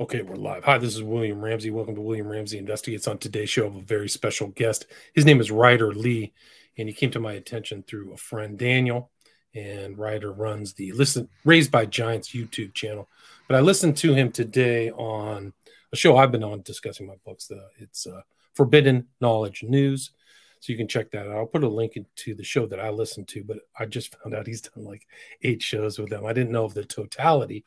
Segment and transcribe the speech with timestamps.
[0.00, 0.62] Okay, we're live.
[0.62, 1.70] Hi, this is William Ramsey.
[1.70, 3.08] Welcome to William Ramsey Investigates.
[3.08, 4.86] On today's show, I have a very special guest.
[5.12, 6.32] His name is Ryder Lee,
[6.76, 9.10] and he came to my attention through a friend, Daniel.
[9.56, 13.08] And Ryder runs the Listen Raised by Giants YouTube channel.
[13.48, 15.52] But I listened to him today on
[15.92, 17.50] a show I've been on discussing my books.
[17.80, 18.20] It's uh,
[18.54, 20.12] Forbidden Knowledge News.
[20.60, 21.36] So you can check that out.
[21.36, 24.36] I'll put a link to the show that I listened to, but I just found
[24.36, 25.08] out he's done like
[25.42, 26.24] eight shows with them.
[26.24, 27.64] I didn't know of the totality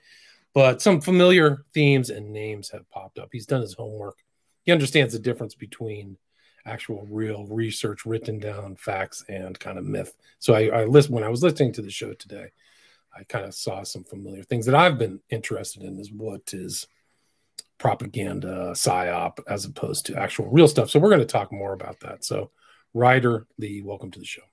[0.53, 3.29] but some familiar themes and names have popped up.
[3.31, 4.17] He's done his homework.
[4.63, 6.17] He understands the difference between
[6.65, 10.15] actual real research, written down facts, and kind of myth.
[10.39, 12.51] So I, I listen when I was listening to the show today.
[13.17, 16.87] I kind of saw some familiar things that I've been interested in is what is
[17.77, 20.89] propaganda, psyop, as opposed to actual real stuff.
[20.89, 22.23] So we're going to talk more about that.
[22.23, 22.51] So,
[22.93, 24.50] Ryder Lee, welcome to the show.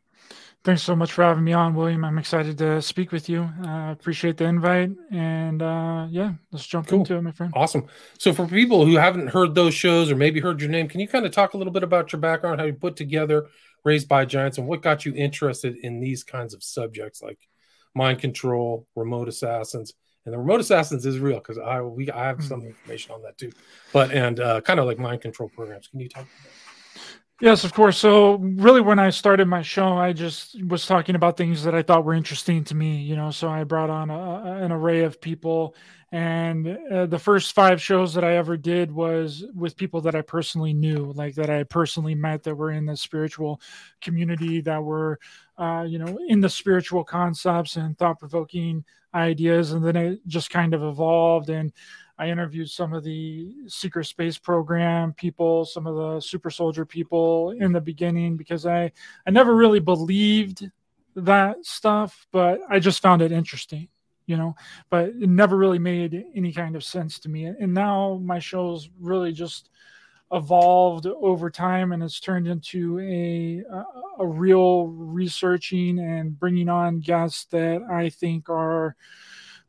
[0.69, 2.05] Thanks so much for having me on, William.
[2.05, 3.49] I'm excited to speak with you.
[3.65, 4.91] I uh, appreciate the invite.
[5.11, 6.99] And uh, yeah, let's jump cool.
[6.99, 7.55] into it, my friend.
[7.57, 7.87] Awesome.
[8.19, 11.09] So, for people who haven't heard those shows or maybe heard your name, can you
[11.09, 13.47] kind of talk a little bit about your background, how you put together
[13.83, 17.39] Raised by Giants, and what got you interested in these kinds of subjects like
[17.95, 19.95] mind control, remote assassins?
[20.27, 22.67] And the remote assassins is real because I we I have some hmm.
[22.67, 23.53] information on that too.
[23.95, 25.89] But and uh, kind of like mind control programs.
[25.89, 26.51] Can you talk about that?
[27.41, 27.97] Yes, of course.
[27.97, 31.83] So, really, when I started my show, I just was talking about things that I
[31.83, 32.97] thought were interesting to me.
[33.01, 35.77] You know, so I brought on a, an array of people,
[36.11, 40.23] and uh, the first five shows that I ever did was with people that I
[40.23, 43.61] personally knew, like that I personally met, that were in the spiritual
[44.01, 45.21] community, that were,
[45.59, 50.51] uh, you know, in the spiritual concepts and thought provoking ideas, and then it just
[50.51, 51.73] kind of evolved and
[52.19, 57.53] I interviewed some of the secret space program people, some of the super soldier people
[57.53, 58.93] in the beginning because I
[59.27, 60.69] I never really believed
[61.15, 63.89] that stuff, but I just found it interesting,
[64.27, 64.57] you know.
[64.91, 67.47] But it never really made any kind of sense to me.
[67.47, 69.71] And now my show's really just
[70.31, 73.63] evolved over time and it's turned into a
[74.19, 78.95] a real researching and bringing on guests that I think are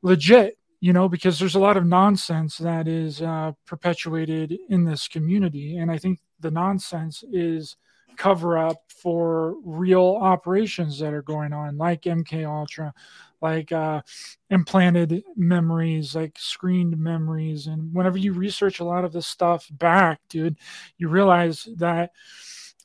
[0.01, 5.07] legit you know, because there's a lot of nonsense that is uh, perpetuated in this
[5.07, 5.77] community.
[5.77, 7.75] And I think the nonsense is
[8.17, 12.93] cover up for real operations that are going on, like MK Ultra,
[13.41, 14.01] like uh,
[14.49, 17.67] implanted memories, like screened memories.
[17.67, 20.57] And whenever you research a lot of this stuff back, dude,
[20.97, 22.11] you realize that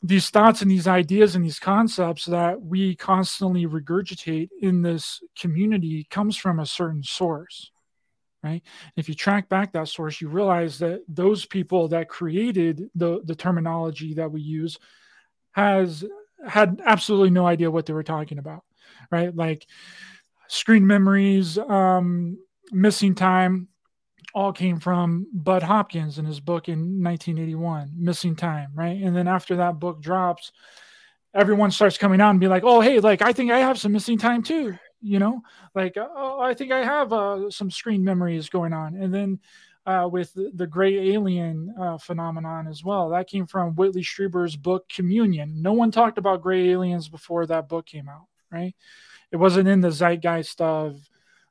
[0.03, 6.07] these thoughts and these ideas and these concepts that we constantly regurgitate in this community
[6.11, 7.71] comes from a certain source
[8.45, 8.63] right?
[8.97, 13.35] If you track back that source you realize that those people that created the the
[13.35, 14.79] terminology that we use
[15.53, 16.05] has
[16.47, 18.63] had absolutely no idea what they were talking about
[19.11, 19.35] right?
[19.35, 19.67] Like
[20.49, 22.39] screen memories um
[22.71, 23.69] missing time
[24.35, 29.03] all came from bud hopkins in his book in 1981 missing time right?
[29.03, 30.53] And then after that book drops
[31.35, 33.93] everyone starts coming out and be like oh hey like i think i have some
[33.93, 35.43] missing time too you know
[35.75, 38.95] like oh i think i have uh, some screen memories going on.
[38.95, 39.41] And then
[39.87, 44.57] uh, with the, the gray alien uh, phenomenon as well that came from whitley strieber's
[44.57, 45.61] book communion.
[45.61, 48.75] No one talked about gray aliens before that book came out right?
[49.33, 51.01] It wasn't in the zeitgeist of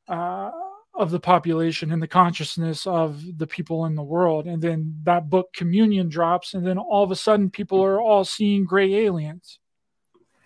[0.07, 0.51] uh,
[0.95, 4.45] of the population and the consciousness of the people in the world.
[4.45, 8.23] And then that book communion drops and then all of a sudden people are all
[8.23, 9.59] seeing gray aliens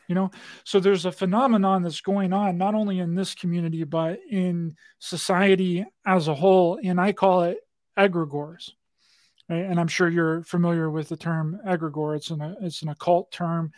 [0.08, 0.32] you know?
[0.64, 5.86] So there's a phenomenon that's going on not only in this community but in society
[6.06, 7.58] as a whole and i call it
[7.98, 8.72] egregores
[9.50, 9.66] right?
[9.66, 12.16] and i'm sure you're familiar with the term egregore.
[12.16, 13.72] It's an it's an occult term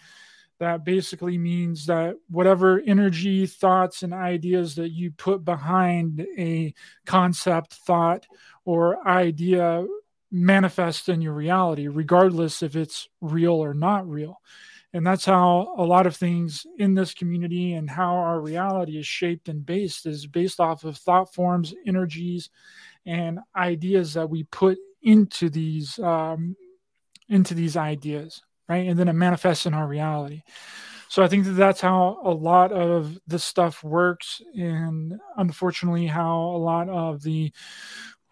[0.59, 6.73] that basically means that whatever energy thoughts and ideas that you put behind a
[7.05, 8.27] concept thought
[8.65, 9.85] or idea
[10.31, 14.39] manifest in your reality regardless if it's real or not real
[14.93, 19.05] and that's how a lot of things in this community and how our reality is
[19.05, 22.49] shaped and based is based off of thought forms energies
[23.05, 26.55] and ideas that we put into these um,
[27.29, 28.87] into these ideas right?
[28.87, 30.43] And then it manifests in our reality.
[31.09, 36.37] So i think that that's how a lot of this stuff works and unfortunately how
[36.39, 37.51] a lot of the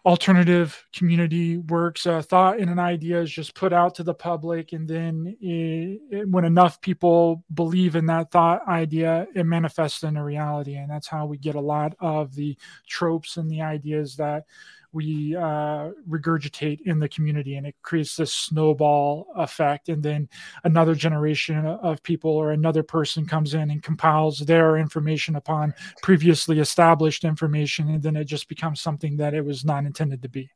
[0.08, 2.06] alternative community works.
[2.06, 6.00] A thought and an idea is just put out to the public, and then it,
[6.10, 10.90] it, when enough people believe in that thought idea, it manifests in a reality, and
[10.90, 12.56] that's how we get a lot of the
[12.88, 14.44] tropes and the ideas that
[14.92, 19.88] we uh, regurgitate in the community and it creates this snowball effect.
[19.88, 20.28] And then
[20.64, 26.58] another generation of people or another person comes in and compiles their information upon previously
[26.58, 27.88] established information.
[27.88, 30.50] And then it just becomes something that it was not intended to be.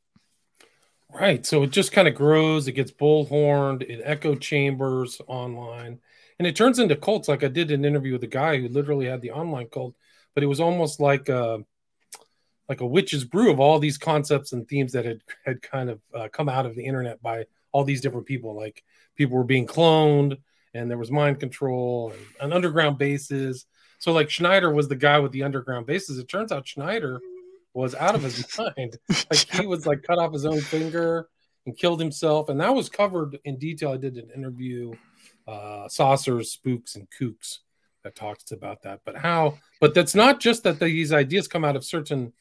[1.12, 1.44] Right.
[1.44, 6.00] So it just kind of grows, it gets bullhorned, it echo chambers online,
[6.38, 7.28] and it turns into cults.
[7.28, 9.94] Like I did an interview with a guy who literally had the online cult,
[10.34, 11.62] but it was almost like a,
[12.72, 16.00] like a witch's brew of all these concepts and themes that had had kind of
[16.14, 18.56] uh, come out of the internet by all these different people.
[18.56, 18.82] Like
[19.14, 20.38] people were being cloned,
[20.72, 23.66] and there was mind control and, and underground bases.
[23.98, 26.18] So like Schneider was the guy with the underground bases.
[26.18, 27.20] It turns out Schneider
[27.74, 28.96] was out of his mind.
[29.30, 31.28] Like he was like cut off his own finger
[31.66, 33.92] and killed himself, and that was covered in detail.
[33.92, 34.94] I did an interview,
[35.46, 37.58] uh, saucers, spooks, and kooks
[38.02, 39.00] that talks about that.
[39.04, 39.58] But how?
[39.78, 42.32] But that's not just that these ideas come out of certain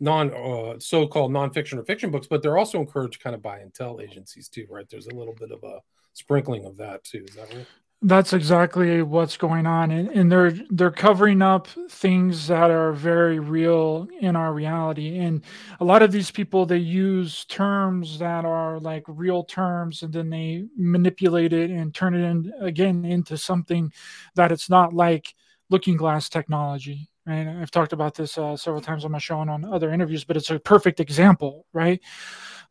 [0.00, 4.02] non uh, so-called nonfiction or fiction books, but they're also encouraged kind of by intel
[4.02, 4.88] agencies too, right?
[4.88, 5.80] There's a little bit of a
[6.12, 7.24] sprinkling of that too.
[7.28, 7.66] Is that right?
[8.02, 13.38] That's exactly what's going on, and, and they're they're covering up things that are very
[13.38, 15.18] real in our reality.
[15.18, 15.42] And
[15.80, 20.28] a lot of these people they use terms that are like real terms, and then
[20.28, 23.90] they manipulate it and turn it in again into something
[24.34, 25.34] that it's not like
[25.70, 27.08] looking glass technology.
[27.26, 27.48] Right?
[27.48, 30.36] I've talked about this uh, several times on my show and on other interviews, but
[30.36, 31.66] it's a perfect example.
[31.72, 32.00] Right?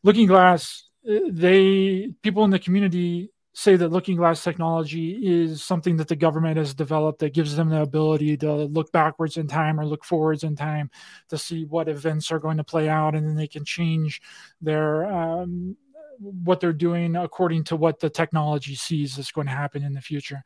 [0.04, 5.96] Looking glass, uh, they people in the community say that looking glass technology is something
[5.96, 9.80] that the government has developed that gives them the ability to look backwards in time
[9.80, 10.92] or look forwards in time
[11.30, 14.22] to see what events are going to play out and then they can change
[14.62, 15.78] their um,
[16.20, 20.02] what they're doing according to what the technology sees is going to happen in the
[20.02, 20.44] future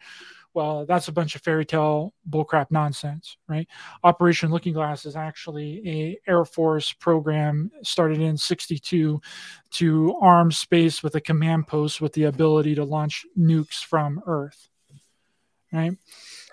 [0.53, 3.67] well, that's a bunch of fairy tale bullcrap nonsense, right?
[4.03, 9.21] Operation Looking Glass is actually a Air Force program started in 62
[9.71, 14.69] to arm space with a command post with the ability to launch nukes from Earth,
[15.71, 15.95] right?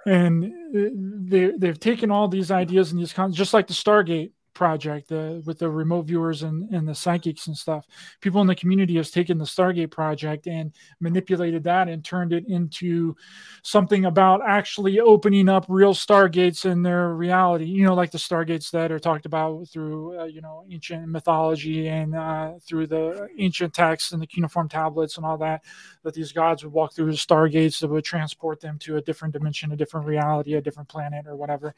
[0.04, 5.12] And uh, they, they've taken all these ideas and these, just like the Stargate project
[5.12, 7.86] uh, with the remote viewers and, and the psychics and stuff.
[8.22, 12.48] People in the community has taken the Stargate project and manipulated that and turned it
[12.48, 13.14] into
[13.62, 17.66] something about actually opening up real Stargates in their reality.
[17.66, 21.88] You know, like the Stargates that are talked about through uh, you know ancient mythology
[21.88, 25.62] and uh, through the ancient texts and the cuneiform tablets and all that.
[26.02, 29.34] That these gods would walk through the Stargates that would transport them to a different
[29.34, 31.74] dimension, a different reality, a different planet, or whatever.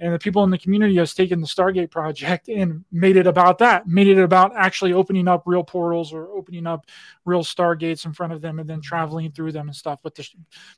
[0.00, 3.26] And the people in the community has taken the Stargate project project and made it
[3.26, 6.86] about that, made it about actually opening up real portals or opening up
[7.24, 9.98] real stargates in front of them and then traveling through them and stuff.
[10.02, 10.26] But the,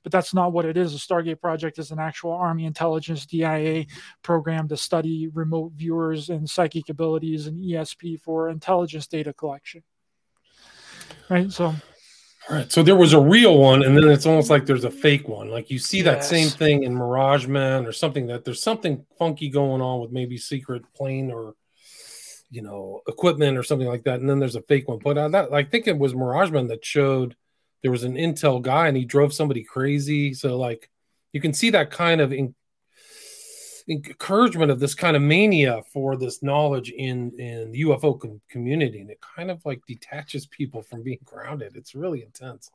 [0.03, 0.93] but that's not what it is.
[0.93, 3.87] The Stargate project is an actual Army intelligence DIA
[4.23, 9.83] program to study remote viewers and psychic abilities and ESP for intelligence data collection.
[11.31, 11.53] Right.
[11.53, 11.75] So
[12.49, 12.73] all right.
[12.73, 15.51] So there was a real one, and then it's almost like there's a fake one.
[15.51, 19.51] Like you see that same thing in Mirage Man or something that there's something funky
[19.51, 21.55] going on with maybe secret plane or
[22.51, 24.99] you know equipment or something like that, and then there's a fake one.
[24.99, 27.37] But uh, that I think it was Mirage Man that showed
[27.83, 30.35] there was an intel guy and he drove somebody crazy.
[30.35, 30.91] So like
[31.33, 32.55] you can see that kind of in,
[33.89, 39.01] encouragement of this kind of mania for this knowledge in in the UFO com- community,
[39.01, 41.77] and it kind of like detaches people from being grounded.
[41.77, 42.71] It's really intense.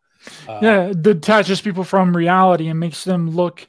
[0.48, 3.68] Uh, yeah, detaches people from reality and makes them look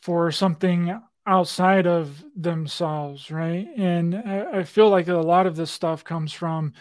[0.00, 3.66] for something outside of themselves, right?
[3.76, 6.74] And I, I feel like a lot of this stuff comes from,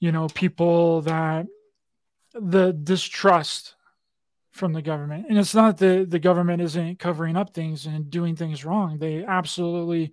[0.00, 1.46] you know, people that
[2.34, 3.74] the distrust
[4.52, 5.26] from the government.
[5.28, 8.98] And it's not that the government isn't covering up things and doing things wrong.
[8.98, 10.12] They absolutely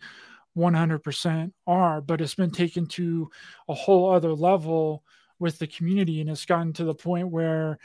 [0.58, 3.30] 100% are, but it's been taken to
[3.68, 5.04] a whole other level
[5.40, 6.22] with the community.
[6.22, 7.80] And it's gotten to the point where,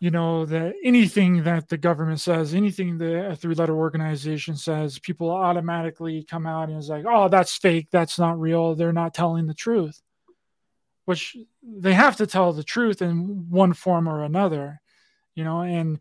[0.00, 4.98] you know, that anything that the government says, anything that a three letter organization says,
[4.98, 7.88] people automatically come out and is like, oh, that's fake.
[7.92, 8.74] That's not real.
[8.74, 10.02] They're not telling the truth,
[11.04, 14.80] which they have to tell the truth in one form or another
[15.36, 16.00] you know and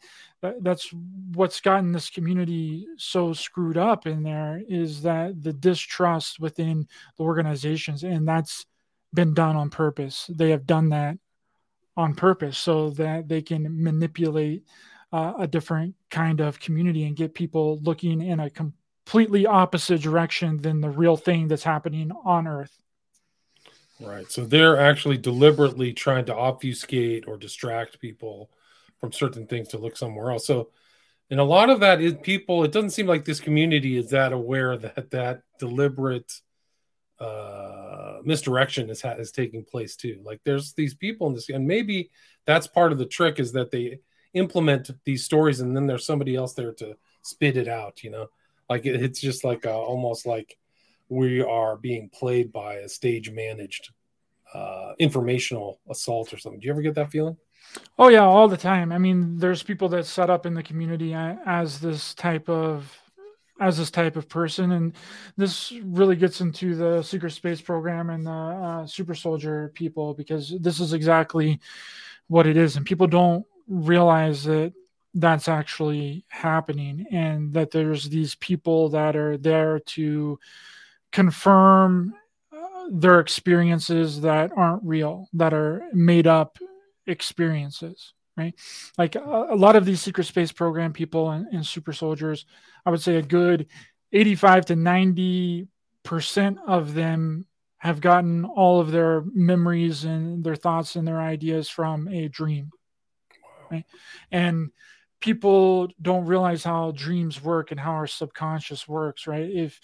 [0.61, 0.91] that's
[1.33, 6.87] what's gotten this community so screwed up in there is that the distrust within
[7.17, 8.65] the organizations and that's
[9.15, 10.29] been done on purpose.
[10.29, 11.17] They have done that
[11.97, 14.63] on purpose so that they can manipulate
[15.11, 20.57] uh, a different kind of community and get people looking in a completely opposite direction
[20.57, 22.77] than the real thing that's happening on earth.
[24.01, 24.29] Right.
[24.29, 28.49] So they're actually deliberately trying to obfuscate or distract people
[29.05, 30.47] from certain things to look somewhere else.
[30.47, 30.69] So,
[31.29, 32.63] and a lot of that is people.
[32.63, 36.31] It doesn't seem like this community is that aware that that deliberate
[37.19, 40.21] uh, misdirection is ha- is taking place too.
[40.23, 42.09] Like there's these people in this, and maybe
[42.45, 43.99] that's part of the trick is that they
[44.33, 48.03] implement these stories, and then there's somebody else there to spit it out.
[48.03, 48.27] You know,
[48.69, 50.57] like it, it's just like a, almost like
[51.09, 53.91] we are being played by a stage managed
[54.53, 56.59] uh, informational assault or something.
[56.59, 57.37] Do you ever get that feeling?
[57.97, 58.91] Oh yeah, all the time.
[58.91, 62.91] I mean, there's people that set up in the community as this type of
[63.61, 64.93] as this type of person, and
[65.37, 70.53] this really gets into the secret space program and the uh, super soldier people because
[70.59, 71.59] this is exactly
[72.27, 74.73] what it is, and people don't realize that
[75.13, 80.37] that's actually happening and that there's these people that are there to
[81.13, 82.13] confirm
[82.51, 86.59] uh, their experiences that aren't real that are made up
[87.07, 88.55] experiences right
[88.97, 92.45] like a, a lot of these secret space program people and, and, super soldiers
[92.85, 93.67] i would say a good
[94.11, 95.67] 85 to 90
[96.03, 97.45] percent of them
[97.77, 102.71] have gotten all of their memories and their thoughts and their ideas from a dream
[103.71, 103.85] right
[104.31, 104.71] and
[105.25, 109.49] people don't realize how dreams work and how our subconscious works, right?
[109.49, 109.79] If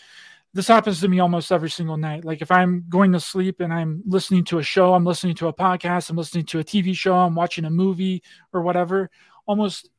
[0.54, 2.26] this happens to me almost every single night.
[2.26, 5.48] Like if I'm going to sleep and I'm listening to a show, I'm listening to
[5.48, 9.10] a podcast, I'm listening to a TV show, I'm watching a movie or whatever,
[9.46, 9.90] almost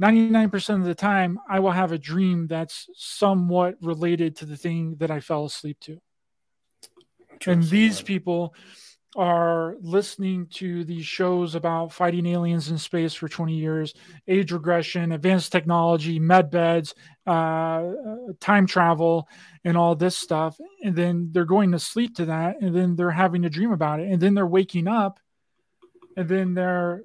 [0.00, 4.96] 99% of the time I will have a dream that's somewhat related to the thing
[4.96, 6.00] that I fell asleep to.
[7.46, 8.54] And these people
[9.16, 13.94] are listening to these shows about fighting aliens in space for 20 years,
[14.26, 16.94] age regression, advanced technology, med beds,
[17.26, 17.90] uh,
[18.40, 19.28] time travel,
[19.64, 20.58] and all this stuff.
[20.82, 24.00] And then they're going to sleep to that, and then they're having a dream about
[24.00, 25.20] it, and then they're waking up,
[26.16, 27.02] and then they're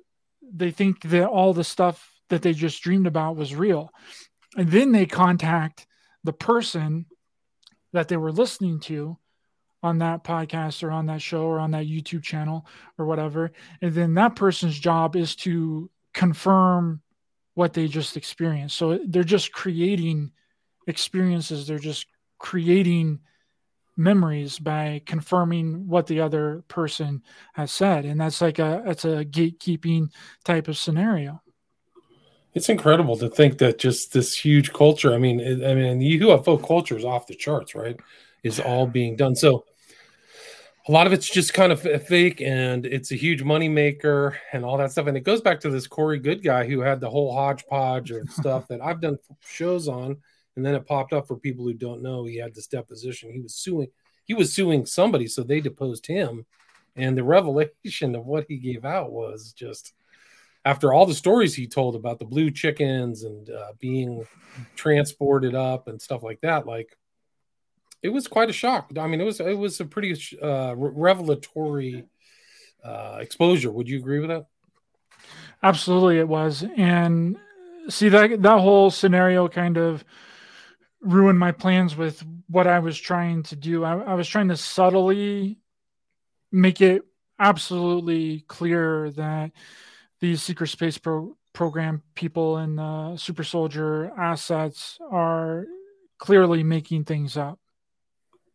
[0.52, 3.92] they think that all the stuff that they just dreamed about was real,
[4.58, 5.86] and then they contact
[6.24, 7.06] the person
[7.94, 9.18] that they were listening to
[9.82, 12.66] on that podcast or on that show or on that YouTube channel
[12.98, 13.52] or whatever.
[13.82, 17.02] And then that person's job is to confirm
[17.54, 18.78] what they just experienced.
[18.78, 20.32] So they're just creating
[20.88, 22.08] experiences, they're just
[22.38, 23.20] creating
[24.00, 27.22] memories by confirming what the other person
[27.54, 30.10] has said and that's like a that's a gatekeeping
[30.46, 31.42] type of scenario
[32.54, 36.66] it's incredible to think that just this huge culture i mean i mean the ufo
[36.66, 38.00] culture is off the charts right
[38.44, 39.36] is all being done.
[39.36, 39.66] So
[40.88, 44.66] a lot of it's just kind of fake and it's a huge money maker and
[44.66, 45.08] all that stuff.
[45.08, 48.30] And it goes back to this Corey Goode guy who had the whole hodgepodge of
[48.32, 50.18] stuff that I've done shows on.
[50.56, 53.32] And then it popped up for people who don't know he had this deposition.
[53.32, 53.88] He was suing,
[54.26, 56.46] he was suing somebody, so they deposed him.
[56.96, 59.94] And the revelation of what he gave out was just
[60.66, 64.26] after all the stories he told about the blue chickens and uh, being
[64.76, 66.98] transported up and stuff like that, like
[68.02, 68.92] it was quite a shock.
[68.98, 72.06] I mean, it was it was a pretty uh, revelatory
[72.84, 73.72] uh, exposure.
[73.72, 74.46] Would you agree with that?
[75.62, 76.64] Absolutely, it was.
[76.78, 77.38] And
[77.90, 80.04] see that that whole scenario kind of
[81.02, 83.84] ruined my plans with what I was trying to do.
[83.84, 85.60] I, I was trying to subtly
[86.52, 87.04] make it
[87.38, 89.52] absolutely clear that
[90.20, 95.66] these secret space pro- program people and super soldier assets are
[96.18, 97.60] clearly making things up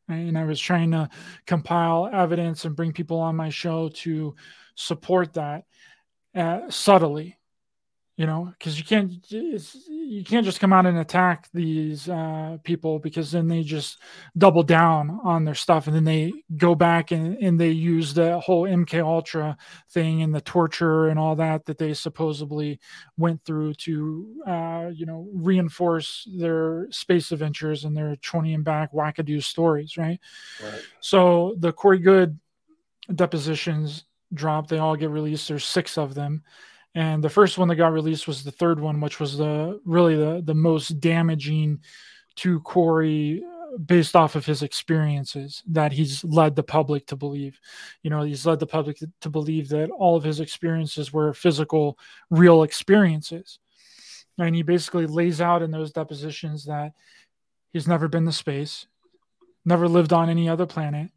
[0.08, 1.08] and I was trying to
[1.46, 4.34] compile evidence and bring people on my show to
[4.75, 5.64] support that
[6.34, 7.38] uh, subtly
[8.16, 13.00] you know because you can't you can't just come out and attack these uh, people
[13.00, 13.99] because then they just
[14.38, 18.38] double down on their stuff and then they go back and, and they use the
[18.38, 19.56] whole mk ultra
[19.90, 22.78] thing and the torture and all that that they supposedly
[23.16, 28.92] went through to uh, you know reinforce their space adventures and their 20 and back
[28.92, 30.21] wackadoo stories right?
[30.62, 30.83] right.
[31.00, 32.38] So the corey goode
[33.12, 35.49] depositions drop they all get released.
[35.49, 36.42] There's six of them
[36.95, 40.17] and the first one that got released was the third one, which was the really
[40.17, 41.81] the the most damaging
[42.37, 47.59] to Corey uh, based off of his experiences that he's led the public to believe.
[48.03, 51.99] You know, he's led the public to, believe that all of his experiences were physical,
[52.31, 53.59] real experiences.
[54.39, 56.93] And he basically lays out in those depositions that
[57.73, 58.87] he's never been to space,
[59.65, 61.11] never lived on any other planet.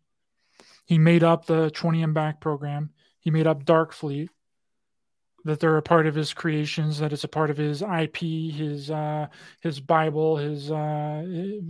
[0.85, 2.91] He made up the 20 and back program.
[3.19, 4.29] He made up Dark Fleet
[5.45, 8.91] that they're a part of his creations, that it's a part of his IP, his
[8.91, 9.27] uh,
[9.61, 11.23] his Bible, his uh,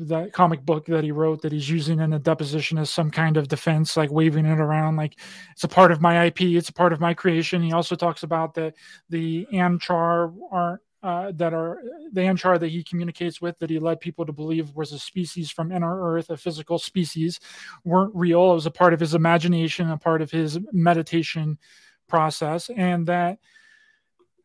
[0.07, 3.38] that comic book that he wrote that he's using in a deposition as some kind
[3.38, 5.19] of defense, like waving it around like
[5.51, 7.62] it's a part of my IP, it's a part of my creation.
[7.62, 8.74] He also talks about that
[9.09, 11.81] the Anshar aren't uh, that are
[12.12, 15.51] the Anshar that he communicates with that he led people to believe was a species
[15.51, 17.39] from inner Earth, a physical species,
[17.86, 18.51] weren't real.
[18.51, 21.59] It was a part of his imagination, a part of his meditation
[22.07, 23.38] process, and that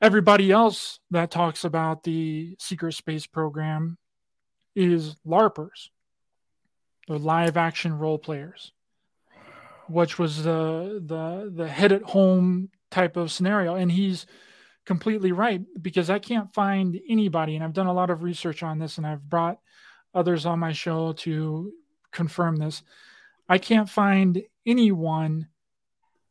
[0.02, 3.97] everybody else that talks about the secret space program
[4.76, 5.88] is larpers
[7.09, 8.73] they're live action role players
[9.88, 13.75] which was the the the hit at home type of scenario.
[13.75, 14.26] And he's
[14.85, 18.78] completely right because I can't find anybody, and I've done a lot of research on
[18.78, 19.59] this, and I've brought
[20.14, 21.73] others on my show to
[22.12, 22.82] confirm this.
[23.49, 25.49] I can't find anyone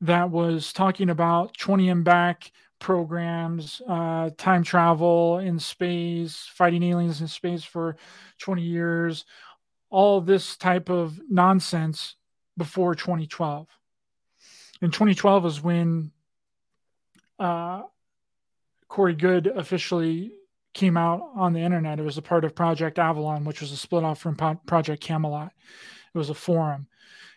[0.02, 2.52] that was talking about 20 and back
[2.82, 7.96] programs, uh, time travel in space, fighting aliens in space for
[8.40, 9.24] 20 years,
[9.90, 12.16] all this type of nonsense
[12.58, 13.68] before 2012.
[14.82, 16.12] And 2012 is when
[17.40, 17.84] uh,
[18.90, 20.34] Corey Goode officially
[20.74, 22.00] came out on the internet.
[22.00, 24.36] It was a part of Project Avalon, which was a split off from
[24.66, 25.52] Project Camelot.
[26.14, 26.88] It was a forum.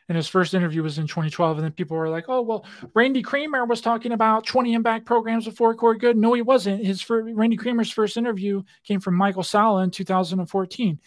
[0.09, 1.59] And his first interview was in 2012.
[1.59, 5.05] And then people were like, oh, well, Randy Cramer was talking about 20 and back
[5.05, 6.85] programs before Corey Goode." No, he wasn't.
[6.85, 11.01] His first, Randy Cramer's first interview came from Michael Salla in 2014.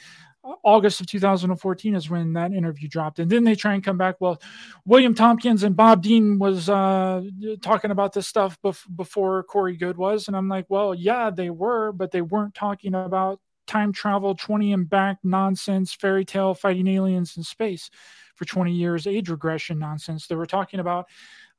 [0.64, 3.20] August of 2014 is when that interview dropped.
[3.20, 4.16] And then they try and come back.
[4.20, 4.42] Well,
[4.86, 7.24] William Tompkins and Bob Dean was uh,
[7.62, 10.28] talking about this stuff bef- before Corey Goode was.
[10.28, 14.74] And I'm like, well, yeah, they were, but they weren't talking about time travel, 20
[14.74, 17.90] and back nonsense, fairy tale fighting aliens in space
[18.36, 20.28] for 20 years, age regression nonsense.
[20.28, 21.08] They were talking about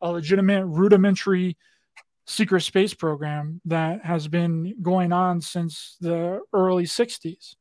[0.00, 1.56] a legitimate rudimentary
[2.26, 7.54] secret space program that has been going on since the early 60s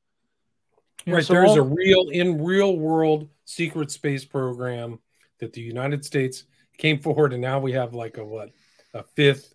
[1.13, 1.25] right.
[1.25, 1.59] So there's all...
[1.59, 4.99] a real, in real world secret space program
[5.39, 6.43] that the United States
[6.77, 8.51] came forward, and now we have like a what,
[8.93, 9.53] a fifth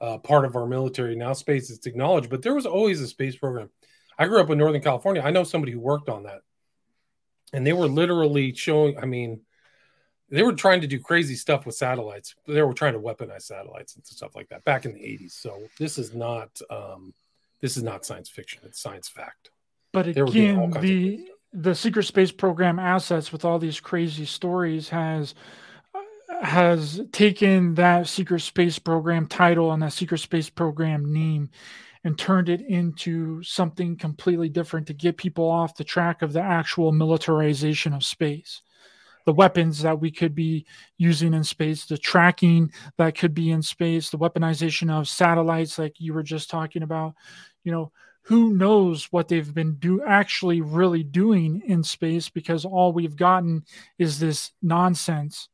[0.00, 1.32] uh, part of our military now.
[1.32, 3.70] Space is acknowledged, but there was always a space program.
[4.18, 5.22] I grew up in Northern California.
[5.22, 6.42] I know somebody who worked on that,
[7.52, 8.98] and they were literally showing.
[8.98, 9.40] I mean,
[10.30, 12.34] they were trying to do crazy stuff with satellites.
[12.46, 15.32] They were trying to weaponize satellites and stuff like that back in the 80s.
[15.32, 17.14] So this is not um,
[17.60, 18.62] this is not science fiction.
[18.64, 19.50] It's science fact.
[19.92, 25.34] But again, the the secret space program assets with all these crazy stories has
[26.42, 31.48] has taken that secret space program title and that secret space program name
[32.04, 36.42] and turned it into something completely different to get people off the track of the
[36.42, 38.62] actual militarization of space
[39.24, 40.66] the weapons that we could be
[40.98, 45.98] using in space, the tracking that could be in space, the weaponization of satellites, like
[45.98, 47.14] you were just talking about.
[47.62, 52.92] You know, who knows what they've been do actually really doing in space because all
[52.92, 53.64] we've gotten
[53.98, 55.48] is this nonsense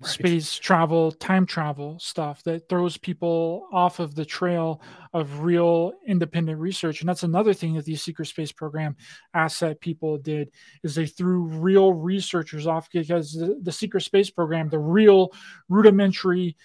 [0.00, 0.10] right.
[0.10, 4.80] space travel time travel stuff that throws people off of the trail
[5.12, 8.96] of real independent research and that's another thing that these secret space program
[9.34, 10.50] asset people did
[10.82, 15.32] is they threw real researchers off because the, the secret space program the real
[15.68, 16.56] rudimentary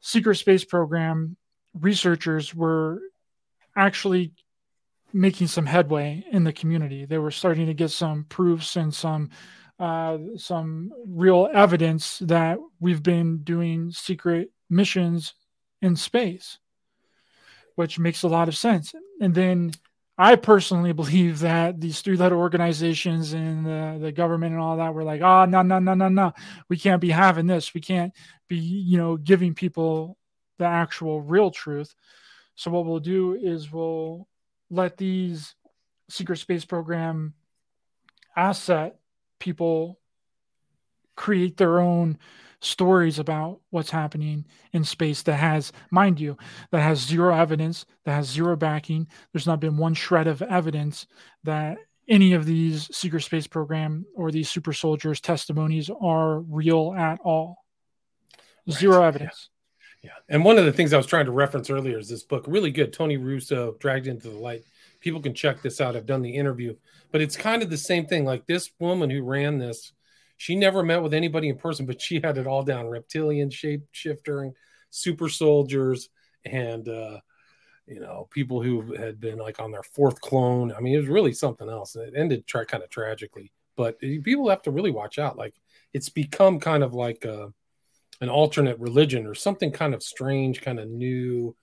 [0.00, 1.36] secret space program
[1.74, 3.00] researchers were
[3.76, 4.32] actually
[5.12, 7.04] making some headway in the community.
[7.04, 9.30] They were starting to get some proofs and some
[9.78, 15.34] uh, some real evidence that we've been doing secret missions
[15.82, 16.58] in space,
[17.74, 18.94] which makes a lot of sense.
[19.20, 19.72] And then
[20.18, 24.94] I personally believe that these three letter organizations and the, the government and all that
[24.94, 26.32] were like, oh, no, no, no, no, no.
[26.68, 27.74] We can't be having this.
[27.74, 28.12] We can't
[28.48, 30.16] be, you know, giving people
[30.58, 31.94] the actual real truth.
[32.54, 34.26] So what we'll do is we'll
[34.70, 35.54] let these
[36.08, 37.34] secret space program
[38.34, 38.96] asset
[39.38, 39.98] people
[41.16, 42.18] create their own
[42.60, 46.36] stories about what's happening in space that has mind you
[46.70, 51.06] that has zero evidence that has zero backing there's not been one shred of evidence
[51.44, 51.76] that
[52.08, 57.58] any of these secret space program or these super soldiers testimonies are real at all
[58.70, 59.08] zero right.
[59.08, 59.50] evidence
[60.02, 60.12] yeah.
[60.28, 62.70] And one of the things I was trying to reference earlier is this book, really
[62.70, 62.92] good.
[62.92, 64.62] Tony Russo, Dragged into the Light.
[65.06, 65.94] People can check this out.
[65.94, 66.74] I've done the interview,
[67.12, 68.24] but it's kind of the same thing.
[68.24, 69.92] Like this woman who ran this,
[70.36, 73.82] she never met with anybody in person, but she had it all down reptilian, shape
[73.92, 74.50] shifter,
[74.90, 76.08] super soldiers,
[76.44, 77.20] and, uh,
[77.86, 80.72] you know, people who had been like on their fourth clone.
[80.76, 81.94] I mean, it was really something else.
[81.94, 85.38] And it ended tra- kind of tragically, but people have to really watch out.
[85.38, 85.54] Like
[85.92, 87.46] it's become kind of like, uh,
[88.20, 91.54] an alternate religion or something kind of strange, kind of new,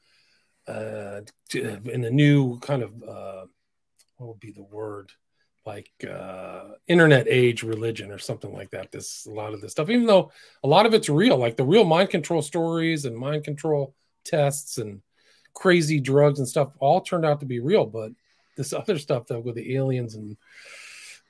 [0.67, 1.21] uh,
[1.53, 3.45] in the new kind of uh,
[4.17, 5.11] what would be the word?
[5.65, 8.91] Like uh, internet age religion or something like that.
[8.91, 10.31] This a lot of this stuff, even though
[10.63, 13.95] a lot of it's real, like the real mind control stories and mind control
[14.25, 15.01] tests and
[15.53, 17.85] crazy drugs and stuff, all turned out to be real.
[17.85, 18.11] But
[18.57, 20.35] this other stuff that with the aliens and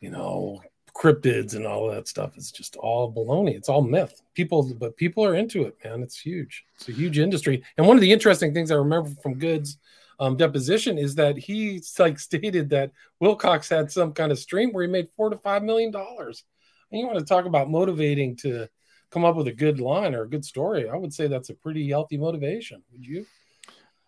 [0.02, 0.62] you know
[0.96, 3.56] cryptids and all that stuff is just all baloney.
[3.56, 4.22] It's all myth.
[4.34, 6.04] People, but people are into it, man.
[6.04, 6.66] It's huge.
[6.76, 7.64] It's a huge industry.
[7.78, 9.78] And one of the interesting things I remember from Goode's
[10.20, 14.86] um, deposition is that he like stated that Wilcock had some kind of stream where
[14.86, 16.44] he made four to five million dollars.
[16.92, 18.68] And you want to talk about motivating to
[19.14, 21.56] come up with a good line or a good story, I would say that's a
[21.56, 22.82] pretty healthy motivation.
[22.92, 23.26] Would you?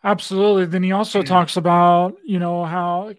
[0.05, 0.65] Absolutely.
[0.67, 3.11] Then he also talks about, you know, how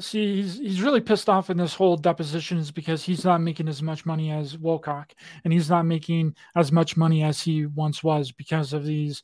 [0.00, 3.82] see he's he's really pissed off in this whole depositions because he's not making as
[3.82, 5.12] much money as Wilcock,
[5.44, 9.22] and he's not making as much money as he once was because of these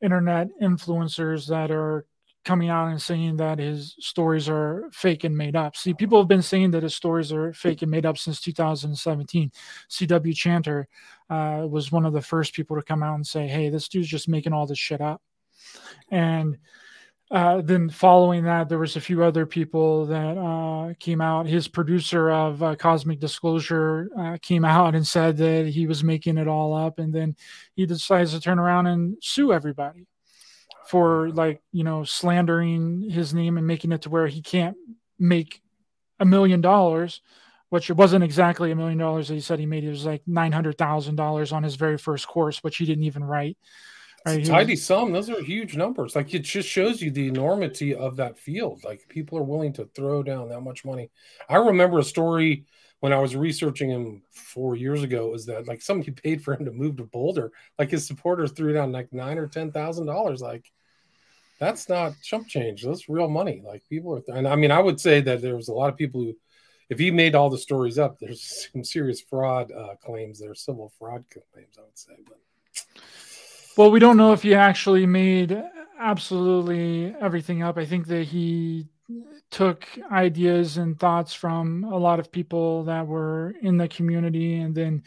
[0.00, 2.06] internet influencers that are
[2.44, 5.76] coming out and saying that his stories are fake and made up.
[5.76, 9.50] See, people have been saying that his stories are fake and made up since 2017.
[9.90, 10.88] CW Chanter
[11.30, 14.08] uh, was one of the first people to come out and say, "Hey, this dude's
[14.08, 15.20] just making all this shit up."
[16.10, 16.58] And
[17.30, 21.46] uh, then following that, there was a few other people that uh, came out.
[21.46, 26.38] His producer of uh, Cosmic Disclosure uh, came out and said that he was making
[26.38, 27.36] it all up, and then
[27.74, 30.06] he decides to turn around and sue everybody
[30.88, 34.76] for like you know slandering his name and making it to where he can't
[35.20, 35.62] make
[36.18, 37.20] a million dollars
[37.70, 39.84] which it wasn't exactly a million dollars that he said he made.
[39.84, 43.04] It was like nine hundred thousand dollars on his very first course, which he didn't
[43.04, 43.56] even write.
[44.26, 44.44] Right?
[44.44, 45.12] tidy sum.
[45.12, 46.14] Those are huge numbers.
[46.14, 48.84] Like it just shows you the enormity of that field.
[48.84, 51.10] Like people are willing to throw down that much money.
[51.48, 52.66] I remember a story
[53.00, 55.34] when I was researching him four years ago.
[55.34, 57.50] Is that like somebody paid for him to move to Boulder?
[57.78, 60.42] Like his supporters threw down like nine or ten thousand dollars.
[60.42, 60.70] Like
[61.58, 62.82] that's not chump change.
[62.82, 63.62] That's real money.
[63.64, 65.96] Like people are, and I mean, I would say that there was a lot of
[65.96, 66.36] people who,
[66.88, 70.40] if he made all the stories up, there's some serious fraud uh, claims.
[70.40, 71.76] There civil fraud claims.
[71.78, 72.38] I would say, but
[73.76, 75.62] well, we don't know if he actually made
[75.98, 77.78] absolutely everything up.
[77.78, 78.88] I think that he
[79.50, 84.74] took ideas and thoughts from a lot of people that were in the community and
[84.74, 85.02] then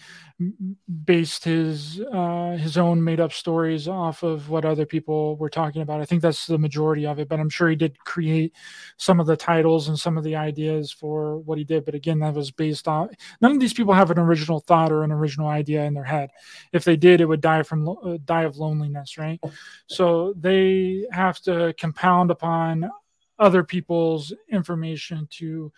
[1.06, 5.82] based his uh, his own made up stories off of what other people were talking
[5.82, 6.02] about.
[6.02, 8.54] I think that's the majority of it, but I'm sure he did create
[8.98, 11.86] some of the titles and some of the ideas for what he did.
[11.86, 13.10] But again, that was based on
[13.42, 16.32] none of these people have an original thought or an original idea in their head.
[16.74, 19.40] If they did, it would die from uh, die of loneliness, right?
[19.88, 22.90] So they have to compound upon
[23.44, 25.72] other people's information to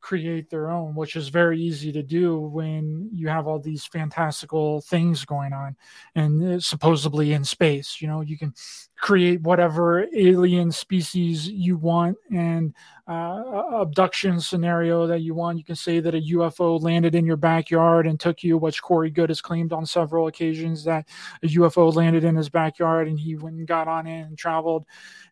[0.00, 4.80] create their own, which is very easy to do when you have all these fantastical
[4.82, 5.76] things going on
[6.14, 8.00] and supposedly in space.
[8.00, 8.54] You know, you can
[8.96, 12.74] create whatever alien species you want and
[13.08, 15.58] uh, abduction scenario that you want.
[15.58, 19.10] You can say that a UFO landed in your backyard and took you, which Corey
[19.10, 21.08] Goode has claimed on several occasions that
[21.42, 24.84] a UFO landed in his backyard and he went and got on it and traveled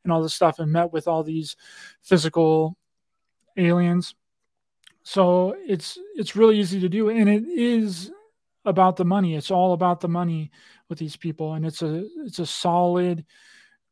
[0.02, 1.56] and all this stuff and met with all these
[2.02, 2.76] physical
[3.56, 4.14] aliens
[5.06, 8.10] so it's it's really easy to do, and it is
[8.64, 9.36] about the money.
[9.36, 10.50] It's all about the money
[10.88, 13.24] with these people, and it's a it's a solid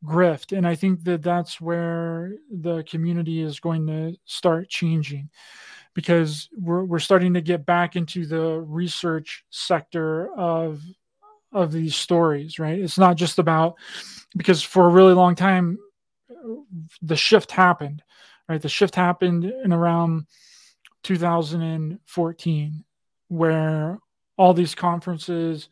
[0.05, 0.57] grift.
[0.57, 5.31] And I think that that's where the community is going to start changing
[5.95, 10.83] because we're, we're starting to get back into the research sector of
[11.53, 13.77] of these stories right it's not just about
[14.37, 15.79] because for a really long time
[17.01, 18.03] the shift happened
[18.49, 20.27] right the shift happened in around
[21.05, 22.85] 2014
[23.29, 23.99] where
[24.37, 25.69] all these conferences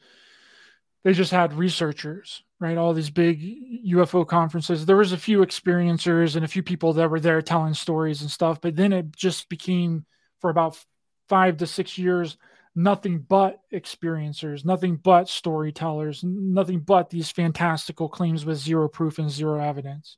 [1.04, 2.78] they just had researchers right?
[2.78, 3.42] All these big
[3.88, 4.86] ufo conferences.
[4.86, 8.30] There was a few experiencers and a few people that were there telling stories and
[8.30, 10.06] stuff but then it just became
[10.40, 10.78] for about
[11.28, 12.36] five to six years
[12.74, 19.30] nothing but experiencers nothing but storytellers nothing but these fantastical claims with zero proof and
[19.30, 20.16] zero evidence.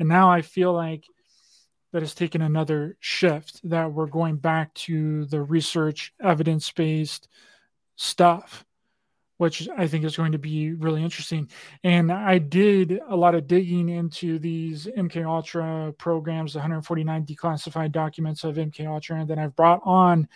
[0.00, 1.04] And now i feel like
[1.94, 7.28] that has taken another shift that we're going back to the research evidence based
[7.94, 8.64] stuff
[9.36, 11.48] which i think is going to be really interesting.
[11.84, 18.42] And i did a lot of digging into these mk ultra programs 149 declassified documents
[18.42, 20.26] of mk ultra and then i've brought on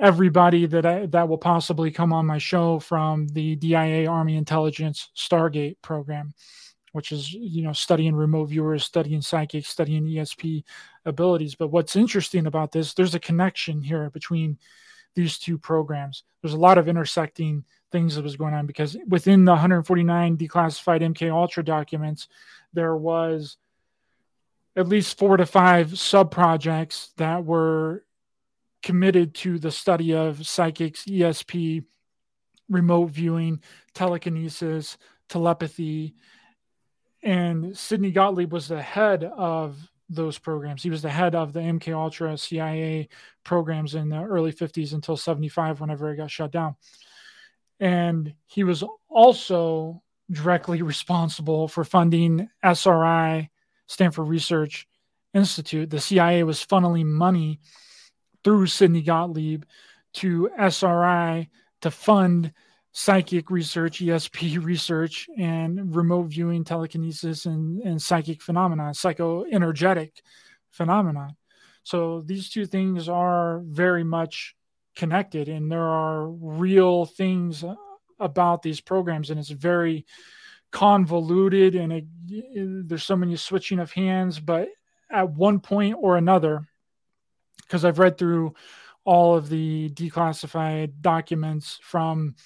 [0.00, 5.10] everybody that I, that will possibly come on my show from the dia army intelligence
[5.16, 6.34] stargate program
[6.92, 10.64] which is you know studying remote viewers studying psychics studying esp
[11.04, 11.54] abilities.
[11.54, 14.58] But what's interesting about this there's a connection here between
[15.14, 16.24] these two programs.
[16.40, 21.02] There's a lot of intersecting things that was going on because within the 149 declassified
[21.02, 22.26] mk ultra documents
[22.72, 23.58] there was
[24.74, 28.02] at least four to five sub projects that were
[28.82, 31.84] committed to the study of psychics esp
[32.70, 33.60] remote viewing
[33.92, 34.96] telekinesis
[35.28, 36.14] telepathy
[37.22, 39.76] and Sidney Gottlieb was the head of
[40.08, 40.82] those programs.
[40.82, 43.08] He was the head of the MK Ultra CIA
[43.44, 46.76] programs in the early 50s until 75 whenever it got shut down.
[47.80, 53.50] And he was also directly responsible for funding SRI,
[53.86, 54.86] Stanford Research
[55.34, 55.90] Institute.
[55.90, 57.60] The CIA was funneling money
[58.44, 59.64] through Sidney Gottlieb
[60.14, 61.48] to SRI
[61.80, 62.52] to fund
[62.92, 70.12] psychic research, ESP research, and remote viewing, telekinesis, and, and psychic phenomena, psychoenergetic
[70.70, 71.34] phenomena.
[71.84, 74.54] So these two things are very much
[74.94, 77.74] connected, and there are real things uh,
[78.20, 80.06] about these programs, and it's very
[80.70, 84.38] convoluted, and it, it, there's so many switching of hands.
[84.38, 84.68] But
[85.10, 86.68] at one point or another,
[87.62, 88.54] because I've read through
[89.04, 92.36] all of the declassified documents from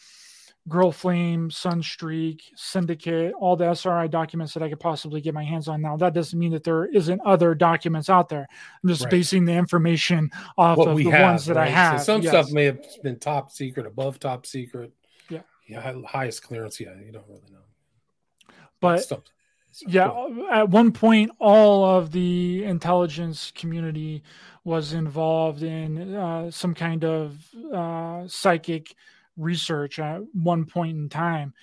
[0.69, 5.69] Grill Flame, Sunstreak, Syndicate, all the SRI documents that I could possibly get my hands
[5.69, 5.81] on.
[5.81, 8.47] Now, that doesn't mean that there isn't other documents out there.
[8.83, 9.11] I'm just right.
[9.11, 11.69] basing the information off what of the have, ones that right?
[11.69, 12.01] I have.
[12.01, 12.33] So some yes.
[12.33, 14.93] stuff may have been top secret, above top secret.
[15.29, 15.43] Yeah.
[15.69, 15.95] Yeah.
[16.05, 16.81] Highest clearance.
[16.81, 16.95] Yeah.
[17.05, 18.55] You don't really know.
[18.81, 19.23] But stuff,
[19.71, 20.49] stuff yeah, cool.
[20.51, 24.23] at one point, all of the intelligence community
[24.65, 27.39] was involved in uh, some kind of
[27.73, 28.95] uh, psychic
[29.37, 31.55] research at one point in time.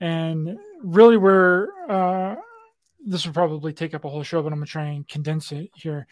[0.00, 2.36] And really, where uh,
[3.04, 5.52] this would probably take up a whole show, but I'm going to try and condense
[5.52, 6.06] it here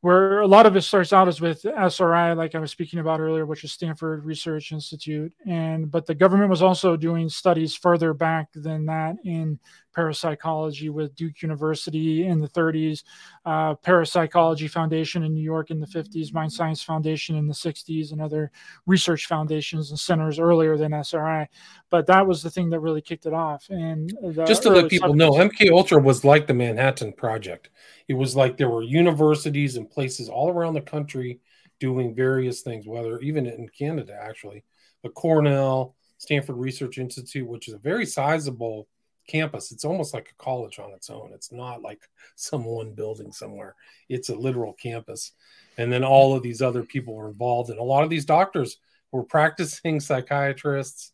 [0.00, 3.18] where a lot of it starts out is with SRI, like I was speaking about
[3.18, 8.14] earlier, which is Stanford Research Institute, and but the government was also doing studies further
[8.14, 9.58] back than that in
[9.98, 13.02] parapsychology with Duke University in the 30s,
[13.44, 18.12] uh, Parapsychology Foundation in New York in the 50s, Mind Science Foundation in the 60s,
[18.12, 18.52] and other
[18.86, 21.48] research foundations and centers earlier than SRI.
[21.90, 23.66] But that was the thing that really kicked it off.
[23.70, 27.70] And just to let people know, MK Ultra was like the Manhattan Project.
[28.08, 31.40] It was like there were universities and places all around the country
[31.78, 34.64] doing various things, whether even in Canada, actually,
[35.02, 38.88] the Cornell, Stanford Research Institute, which is a very sizable
[39.28, 39.70] campus.
[39.70, 41.30] It's almost like a college on its own.
[41.32, 42.00] It's not like
[42.34, 43.76] some one building somewhere.
[44.08, 45.32] It's a literal campus.
[45.76, 48.78] And then all of these other people were involved, and a lot of these doctors
[49.12, 51.12] were practicing psychiatrists,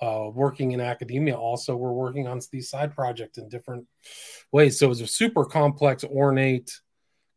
[0.00, 1.36] uh, working in academia.
[1.36, 3.86] Also, were working on these side projects in different
[4.52, 4.78] ways.
[4.78, 6.70] So it was a super complex, ornate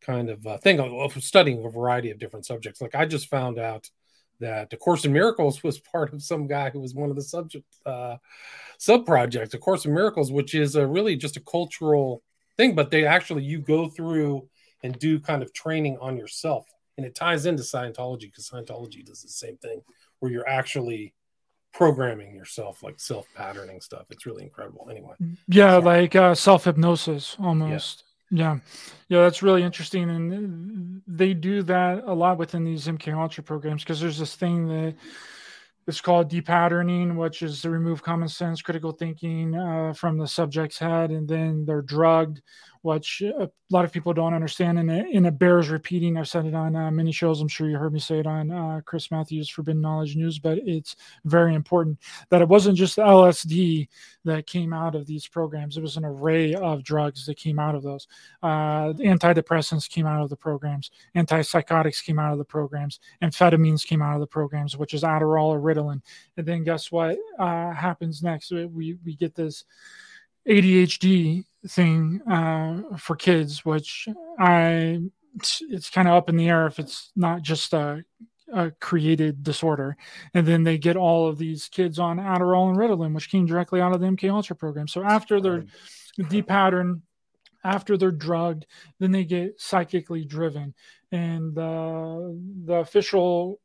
[0.00, 2.80] kind of uh, thing of studying a variety of different subjects.
[2.80, 3.88] Like I just found out
[4.40, 7.22] that the Course in Miracles was part of some guy who was one of the
[7.22, 8.16] subject uh,
[8.78, 9.54] sub projects.
[9.54, 12.22] A Course in Miracles, which is a really just a cultural
[12.56, 14.48] thing, but they actually you go through
[14.82, 19.22] and do kind of training on yourself, and it ties into Scientology because Scientology does
[19.22, 19.80] the same thing,
[20.18, 21.14] where you're actually
[21.72, 24.06] programming yourself, like self patterning stuff.
[24.10, 24.88] It's really incredible.
[24.90, 25.14] Anyway,
[25.48, 25.82] yeah, Sorry.
[25.82, 28.04] like uh, self hypnosis almost.
[28.30, 28.58] Yeah,
[29.08, 33.82] yeah, that's really interesting, and they do that a lot within these MK Ultra programs
[33.82, 34.94] because there's this thing that
[35.86, 40.78] it's called depatterning, which is to remove common sense, critical thinking uh, from the subject's
[40.78, 42.40] head, and then they're drugged
[42.82, 44.78] which a lot of people don't understand.
[44.78, 46.16] And it, and it bears repeating.
[46.16, 47.40] I've said it on uh, many shows.
[47.40, 50.58] I'm sure you heard me say it on uh, Chris Matthews Forbidden Knowledge News, but
[50.58, 51.98] it's very important
[52.30, 53.88] that it wasn't just LSD
[54.24, 55.76] that came out of these programs.
[55.76, 58.08] It was an array of drugs that came out of those.
[58.42, 60.90] Uh, antidepressants came out of the programs.
[61.16, 63.00] Antipsychotics came out of the programs.
[63.22, 66.00] Amphetamines came out of the programs, which is Adderall or Ritalin.
[66.36, 68.50] And then guess what uh, happens next?
[68.50, 69.64] We, we get this
[70.48, 75.00] ADHD thing uh, for kids, which I
[75.34, 78.04] it's kind of up in the air if it's not just a,
[78.52, 79.96] a, created disorder.
[80.34, 83.80] And then they get all of these kids on Adderall and Ritalin, which came directly
[83.80, 84.88] out of the MK Ultra program.
[84.88, 85.64] So after they're
[86.18, 87.00] depatterned,
[87.64, 88.66] after they're drugged,
[88.98, 90.74] then they get psychically driven.
[91.10, 92.18] And uh,
[92.64, 93.60] the official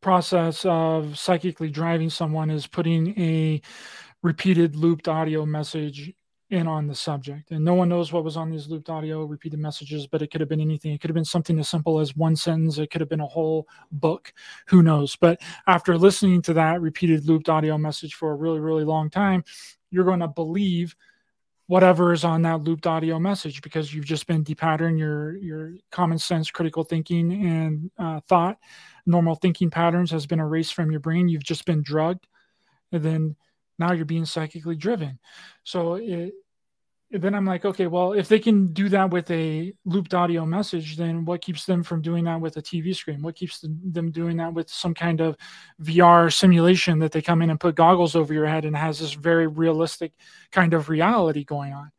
[0.00, 3.62] process of psychically driving someone is putting a
[4.24, 6.10] repeated looped audio message
[6.48, 7.50] in on the subject.
[7.50, 10.40] And no one knows what was on these looped audio repeated messages, but it could
[10.40, 10.92] have been anything.
[10.92, 12.78] It could have been something as simple as one sentence.
[12.78, 14.32] It could have been a whole book.
[14.68, 15.14] Who knows?
[15.14, 19.44] But after listening to that repeated looped audio message for a really, really long time,
[19.90, 20.96] you're going to believe
[21.66, 26.18] whatever is on that looped audio message because you've just been depatterned your your common
[26.18, 28.58] sense critical thinking and uh, thought
[29.06, 32.26] normal thinking patterns has been erased from your brain you've just been drugged
[32.92, 33.34] and then
[33.78, 35.18] now you're being psychically driven.
[35.64, 36.34] So it,
[37.10, 40.96] then i'm like okay well if they can do that with a looped audio message
[40.96, 43.22] then what keeps them from doing that with a tv screen?
[43.22, 45.36] What keeps them doing that with some kind of
[45.80, 49.12] vr simulation that they come in and put goggles over your head and has this
[49.12, 50.12] very realistic
[50.50, 51.92] kind of reality going on?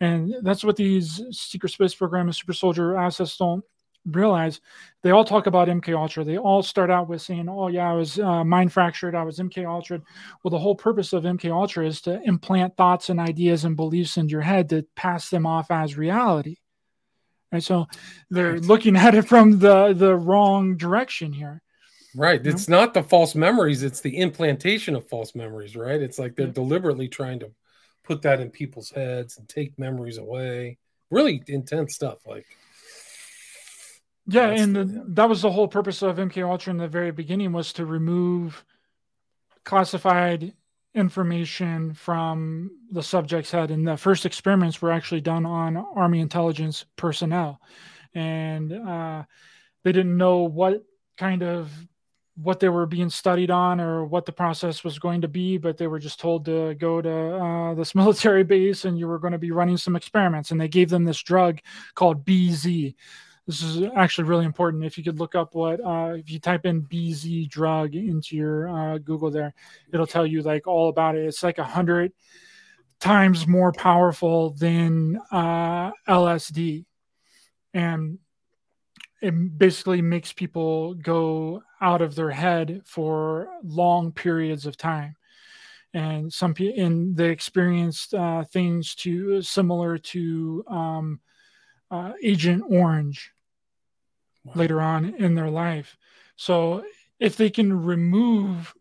[0.00, 3.64] And that's what these secret space program and super soldier assets don't
[4.10, 4.60] realize
[5.02, 6.24] they all talk about MK Ultra.
[6.24, 9.14] They all start out with saying, "Oh yeah, I was uh, mind fractured.
[9.14, 10.00] I was MK Ultra."
[10.42, 14.16] Well, the whole purpose of MK Ultra is to implant thoughts and ideas and beliefs
[14.16, 16.56] in your head to pass them off as reality.
[17.52, 17.86] And so
[18.30, 21.62] they're looking at it from the the wrong direction here.
[22.16, 22.42] Right.
[22.42, 22.80] You it's know?
[22.80, 26.00] not the false memories, it's the implantation of false memories, right?
[26.00, 26.52] It's like they're yeah.
[26.52, 27.50] deliberately trying to
[28.04, 30.78] put that in people's heads and take memories away.
[31.10, 32.18] Really intense stuff.
[32.26, 32.46] Like,
[34.26, 35.02] yeah, and the, yeah.
[35.08, 38.64] that was the whole purpose of MK Ultra in the very beginning was to remove
[39.64, 40.52] classified
[40.94, 43.70] information from the subject's head.
[43.70, 47.60] And the first experiments were actually done on Army intelligence personnel,
[48.14, 49.24] and uh,
[49.84, 50.84] they didn't know what
[51.16, 51.70] kind of
[52.36, 55.78] what they were being studied on or what the process was going to be, but
[55.78, 59.32] they were just told to go to uh, this military base and you were going
[59.32, 60.50] to be running some experiments.
[60.50, 61.60] And they gave them this drug
[61.94, 62.94] called BZ.
[63.46, 64.84] This is actually really important.
[64.84, 68.68] If you could look up what, uh, if you type in BZ drug into your
[68.68, 69.54] uh, Google there,
[69.92, 71.26] it'll tell you like all about it.
[71.26, 72.12] It's like a hundred
[72.98, 76.86] times more powerful than uh, LSD.
[77.72, 78.18] And
[79.22, 85.16] it basically makes people go out of their head for long periods of time
[85.96, 91.20] and some people and they experienced uh, things to similar to um,
[91.90, 93.32] uh, agent orange
[94.46, 94.52] wow.
[94.54, 95.96] later on in their life
[96.36, 96.84] so
[97.18, 98.74] if they can remove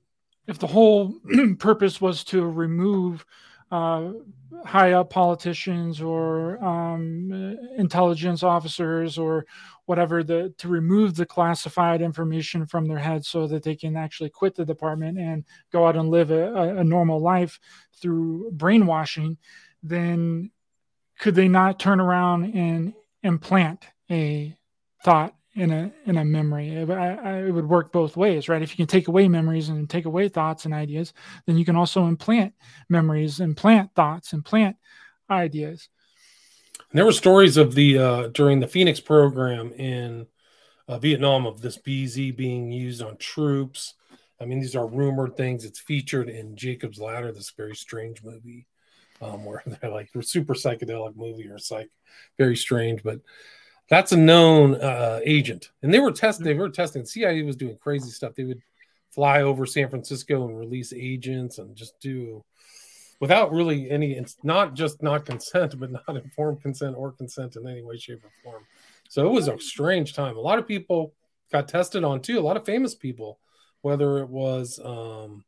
[0.48, 1.20] if the whole
[1.60, 3.26] purpose was to remove
[3.72, 4.12] uh,
[4.64, 9.46] high up politicians or um, intelligence officers or
[9.86, 14.30] whatever the to remove the classified information from their head so that they can actually
[14.30, 17.60] quit the department and go out and live a, a normal life
[18.00, 19.38] through brainwashing
[19.84, 20.50] then
[21.20, 24.56] could they not turn around and implant a
[25.04, 26.70] thought in a in a memory.
[26.70, 28.62] It, I, it, would work both ways, right?
[28.62, 31.14] If you can take away memories and take away thoughts and ideas,
[31.46, 32.54] then you can also implant
[32.90, 34.76] memories, implant thoughts, implant
[35.30, 35.90] ideas.
[36.92, 40.28] And there were stories of the uh, during the Phoenix program in
[40.88, 43.94] uh, Vietnam of this BZ being used on troops.
[44.40, 45.64] I mean, these are rumored things.
[45.64, 48.68] It's featured in Jacob's Ladder, this very strange movie,
[49.22, 51.90] um, where they're like super psychedelic movie or psych,
[52.38, 53.22] very strange, but
[53.90, 56.46] that's a known uh, agent, and they were testing.
[56.46, 57.06] They were testing.
[57.06, 58.34] CIA was doing crazy stuff.
[58.36, 58.62] They would
[59.12, 62.44] fly over San Francisco and release agents and just do
[63.20, 64.14] without really any.
[64.14, 68.24] It's not just not consent, but not informed consent or consent in any way, shape,
[68.24, 68.64] or form.
[69.08, 70.36] So it was a strange time.
[70.36, 71.14] A lot of people
[71.52, 72.40] got tested on too.
[72.40, 73.40] A lot of famous people,
[73.82, 75.46] whether it was um,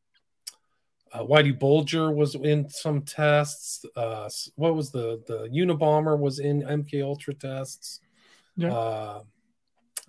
[1.11, 3.83] uh, Whitey Bulger was in some tests.
[3.95, 8.01] Uh, what was the the Unabomber was in MK Ultra tests.
[8.57, 8.73] Yeah.
[8.73, 9.21] Uh,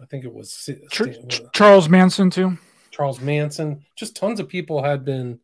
[0.01, 1.03] I think it was Ch-
[1.53, 2.57] Charles Manson too.
[2.91, 3.85] Charles Manson.
[3.97, 5.39] Just tons of people had been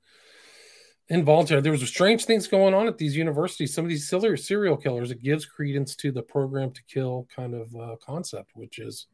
[1.09, 1.61] involved here.
[1.61, 3.75] There was strange things going on at these universities.
[3.75, 5.11] Some of these serial killers.
[5.11, 9.07] It gives credence to the program to kill kind of uh, concept, which is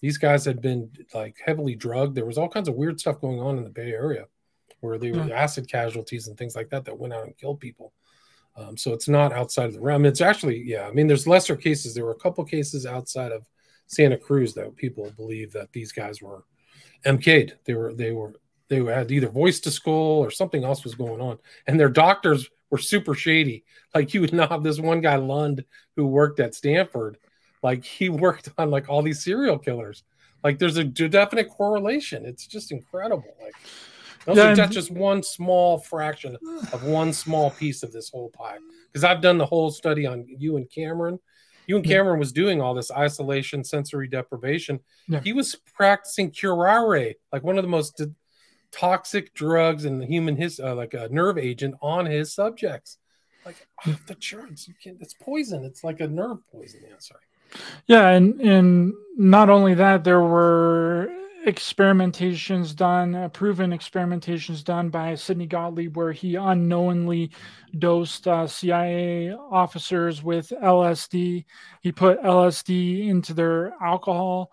[0.00, 2.14] these guys had been like heavily drugged.
[2.14, 4.26] There was all kinds of weird stuff going on in the Bay Area,
[4.80, 7.92] where they were acid casualties and things like that that went out and killed people.
[8.56, 10.04] Um, so it's not outside of the realm.
[10.04, 11.94] It's actually, yeah, I mean, there's lesser cases.
[11.94, 13.46] There were a couple cases outside of
[13.86, 16.44] Santa Cruz that people believe that these guys were
[17.06, 17.56] MK'd.
[17.64, 18.34] They were, they were,
[18.68, 21.38] they had either voice to skull or something else was going on.
[21.66, 23.64] And their doctors were super shady.
[23.94, 25.64] Like you would not have this one guy, Lunde,
[25.96, 27.18] who worked at Stanford.
[27.62, 30.04] Like he worked on like all these serial killers.
[30.42, 32.24] Like there's a definite correlation.
[32.24, 33.36] It's just incredible.
[33.42, 33.54] Like,
[34.26, 36.36] those yeah, are that's just one small fraction
[36.72, 38.58] of one small piece of this whole pie.
[38.92, 41.18] Because I've done the whole study on Ewen Cameron.
[41.66, 44.80] Ewen Cameron was doing all this isolation, sensory deprivation.
[45.08, 45.20] Yeah.
[45.20, 48.02] He was practicing curare, like one of the most
[48.72, 52.98] toxic drugs in the human his uh, like a nerve agent on his subjects.
[53.46, 54.98] Like off the charts, you can't.
[55.00, 55.64] It's poison.
[55.64, 56.80] It's like a nerve poison.
[56.86, 57.20] Yeah, sorry.
[57.86, 61.10] Yeah, and and not only that, there were
[61.46, 67.30] experimentations done, uh, proven experimentations done by Sidney Gottlieb, where he unknowingly
[67.78, 71.44] dosed uh, CIA officers with LSD.
[71.80, 74.50] He put LSD into their alcohol,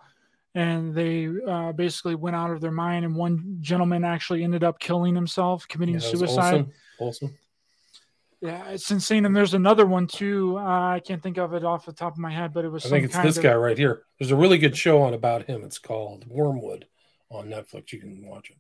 [0.56, 3.06] and they uh, basically went out of their mind.
[3.06, 6.68] And one gentleman actually ended up killing himself, committing yeah, suicide.
[7.00, 7.38] Awesome.
[8.42, 9.26] Yeah, it's insane.
[9.26, 10.58] And there's another one too.
[10.58, 10.62] Uh,
[10.94, 12.86] I can't think of it off the top of my head, but it was.
[12.86, 13.44] I think it's this of...
[13.44, 14.04] guy right here.
[14.20, 15.64] There's a really good show on about him.
[15.64, 16.86] It's called Wormwood
[17.30, 17.92] on Netflix.
[17.92, 18.58] You can watch it.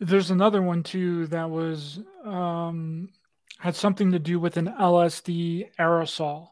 [0.00, 3.10] There's another one too that was um,
[3.58, 6.48] had something to do with an LSD aerosol,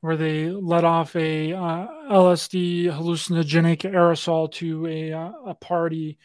[0.00, 6.18] where they let off a uh, LSD hallucinogenic aerosol to a uh, a party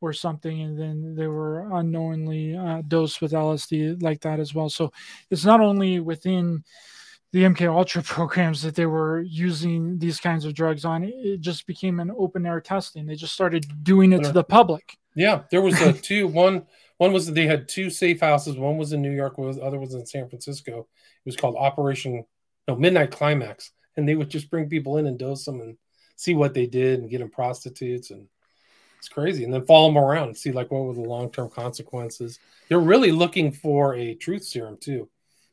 [0.00, 4.68] or something, and then they were unknowingly uh, dosed with LSD like that as well.
[4.68, 4.92] So
[5.30, 6.64] it's not only within
[7.32, 11.66] the MK Ultra programs that they were using these kinds of drugs on, it just
[11.66, 13.06] became an open air testing.
[13.06, 14.96] They just started doing it to the public.
[15.14, 16.66] Yeah, there was a two one
[16.98, 18.56] one was they had two safe houses.
[18.56, 20.80] One was in New York, was other was in San Francisco.
[20.80, 22.24] It was called Operation
[22.68, 25.76] No Midnight Climax, and they would just bring people in and dose them and
[26.16, 28.26] see what they did and get them prostitutes and
[29.06, 29.44] it's crazy.
[29.44, 32.40] And then follow them around and see like what were the long term consequences.
[32.68, 35.08] They're really looking for a truth serum too.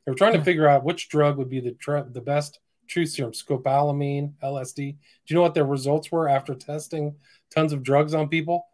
[0.05, 3.09] They were trying to figure out which drug would be the tr- the best truth
[3.09, 4.75] serum, scopolamine, LSD.
[4.75, 4.95] Do
[5.27, 7.15] you know what their results were after testing
[7.53, 8.65] tons of drugs on people?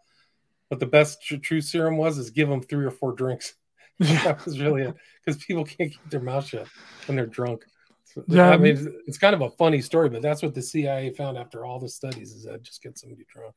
[0.70, 3.56] What the best tr- truth serum was is give them three or four drinks.
[4.02, 4.24] Yeah.
[4.24, 6.68] that was really it because people can't keep their mouth shut
[7.06, 7.66] when they're drunk.
[8.06, 11.10] So, yeah, I mean, it's kind of a funny story, but that's what the CIA
[11.10, 13.56] found after all the studies is that just get somebody drunk.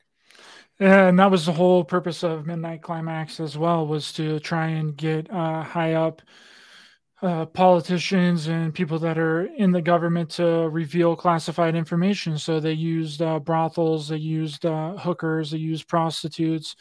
[0.79, 4.97] And that was the whole purpose of Midnight Climax as well was to try and
[4.97, 6.21] get uh, high up
[7.21, 12.37] uh, politicians and people that are in the government to reveal classified information.
[12.37, 16.75] So they used uh, brothels, they used uh, hookers, they used prostitutes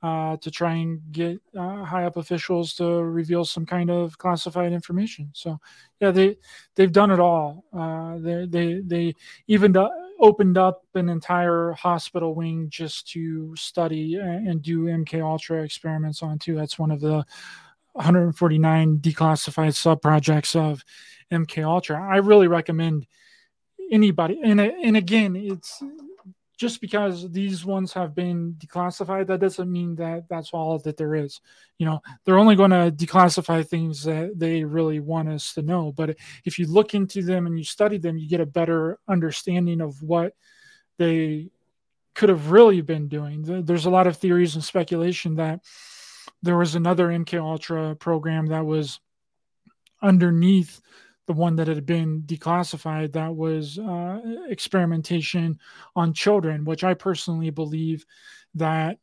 [0.00, 4.72] uh, to try and get uh, high up officials to reveal some kind of classified
[4.72, 5.30] information.
[5.32, 5.58] So
[6.00, 6.36] yeah, they
[6.76, 7.64] they've done it all.
[8.22, 9.14] They they they
[9.48, 9.72] even
[10.18, 16.38] opened up an entire hospital wing just to study and do MK Ultra experiments on
[16.38, 16.56] too.
[16.56, 17.24] That's one of the
[17.92, 20.84] 149 declassified sub projects of
[21.30, 22.00] MK Ultra.
[22.00, 23.06] I really recommend
[23.90, 24.40] anybody.
[24.42, 25.82] And and again, it's
[26.58, 31.14] just because these ones have been declassified, that doesn't mean that that's all that there
[31.14, 31.40] is.
[31.78, 35.92] You know, they're only going to declassify things that they really want us to know.
[35.92, 39.80] But if you look into them and you study them, you get a better understanding
[39.80, 40.34] of what
[40.98, 41.50] they
[42.14, 43.62] could have really been doing.
[43.64, 45.60] There's a lot of theories and speculation that
[46.42, 48.98] there was another MK Ultra program that was
[50.02, 50.80] underneath
[51.28, 54.18] the one that had been declassified that was uh,
[54.48, 55.60] experimentation
[55.94, 58.06] on children, which I personally believe
[58.54, 58.98] that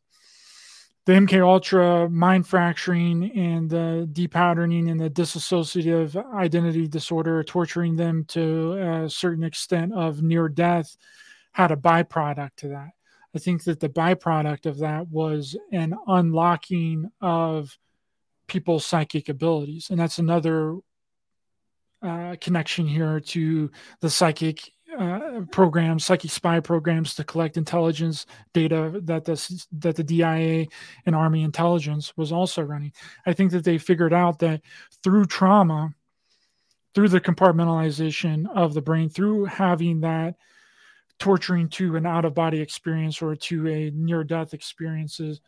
[1.06, 8.26] the MK Ultra mind fracturing and the depatterning and the dissociative identity disorder, torturing them
[8.30, 10.98] to a certain extent of near death,
[11.52, 12.90] had a byproduct to that.
[13.36, 17.78] I think that the byproduct of that was an unlocking of
[18.48, 19.92] people's psychic abilities.
[19.92, 20.78] And that's another
[22.06, 29.02] uh, connection here to the psychic uh, programs, psychic spy programs to collect intelligence data
[29.04, 30.68] that the, that the DIA
[31.06, 32.94] and Army intelligence was also running.
[33.26, 34.62] I think that they figured out that
[35.04, 35.94] through trauma,
[36.94, 40.36] through the compartmentalization of the brain, through having that
[41.20, 45.42] torturing to an out of body experience or to a near death experiences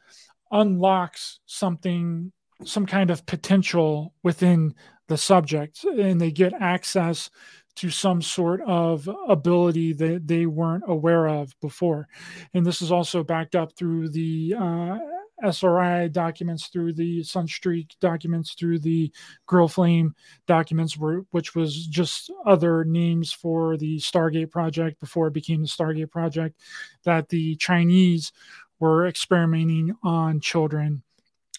[0.51, 2.31] unlocks something
[2.63, 4.73] some kind of potential within
[5.07, 7.29] the subject and they get access
[7.75, 12.07] to some sort of ability that they weren't aware of before
[12.53, 14.97] and this is also backed up through the uh,
[15.43, 19.11] SRI documents, through the Sunstreak documents, through the
[19.45, 20.15] Grill Flame
[20.47, 20.97] documents,
[21.31, 26.59] which was just other names for the Stargate project before it became the Stargate project,
[27.03, 28.31] that the Chinese
[28.79, 31.03] were experimenting on children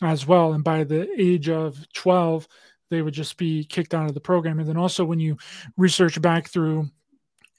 [0.02, 0.52] as well.
[0.52, 2.48] And by the age of 12,
[2.90, 4.58] they would just be kicked out of the program.
[4.58, 5.36] And then also, when you
[5.76, 6.88] research back through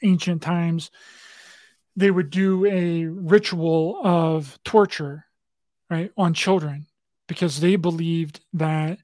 [0.02, 0.92] ancient times,
[1.96, 5.26] they would do a ritual of torture
[5.90, 6.88] right, on children
[7.28, 9.00] because they believed that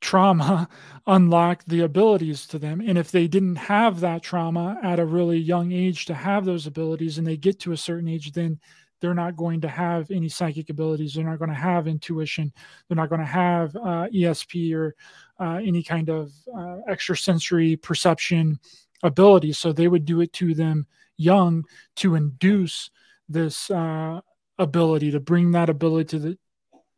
[0.00, 0.68] trauma
[1.06, 2.80] unlocked the abilities to them.
[2.80, 6.66] And if they didn't have that trauma at a really young age to have those
[6.66, 8.60] abilities and they get to a certain age, then
[9.00, 11.14] they're not going to have any psychic abilities.
[11.14, 12.52] They're not going to have intuition.
[12.88, 14.94] They're not going to have uh, ESP or
[15.38, 18.58] uh, any kind of uh, extrasensory perception
[19.02, 19.52] ability.
[19.52, 20.86] So they would do it to them
[21.16, 21.64] young
[21.96, 22.90] to induce
[23.28, 24.20] this uh,
[24.58, 26.38] ability to bring that ability to the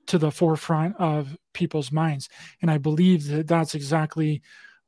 [0.07, 2.29] to the forefront of people's minds
[2.61, 4.43] and i believe that that's exactly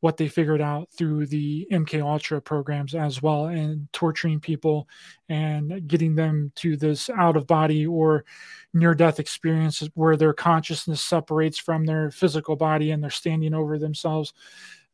[0.04, 4.86] what they figured out through the mk ultra programs as well and torturing people
[5.30, 8.22] and getting them to this out of body or
[8.74, 13.78] near death experiences where their consciousness separates from their physical body and they're standing over
[13.78, 14.34] themselves.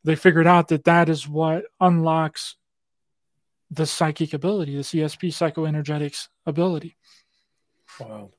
[0.05, 2.55] They figured out that that is what unlocks
[3.69, 6.95] the psychic ability the csp psychoenergetics ability.
[7.99, 8.31] Wow,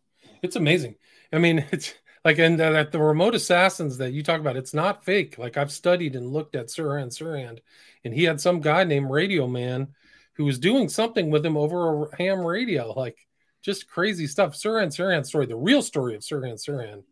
[0.43, 0.95] it's amazing.
[1.35, 1.93] I mean, it's
[2.25, 5.39] like and that the remote assassins that you talk about, it's not fake.
[5.39, 7.59] Like I've studied and looked at Sirhan Sirhan,
[8.05, 9.89] and he had some guy named Radio Man
[10.35, 13.19] who was doing something with him over a ham radio, like
[13.61, 14.55] just crazy stuff.
[14.55, 17.03] Sirhan Sirhan story, the real story of Sirhan Sirhan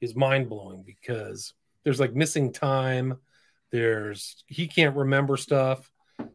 [0.00, 1.54] is mind blowing because
[1.84, 3.18] there's like missing time.
[3.72, 5.90] There's he can't remember stuff.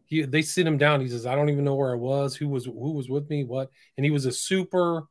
[0.06, 1.00] he they sit him down.
[1.00, 3.46] He says, I don't even know where I was, who was who was with me,
[3.46, 5.04] what, and he was a super.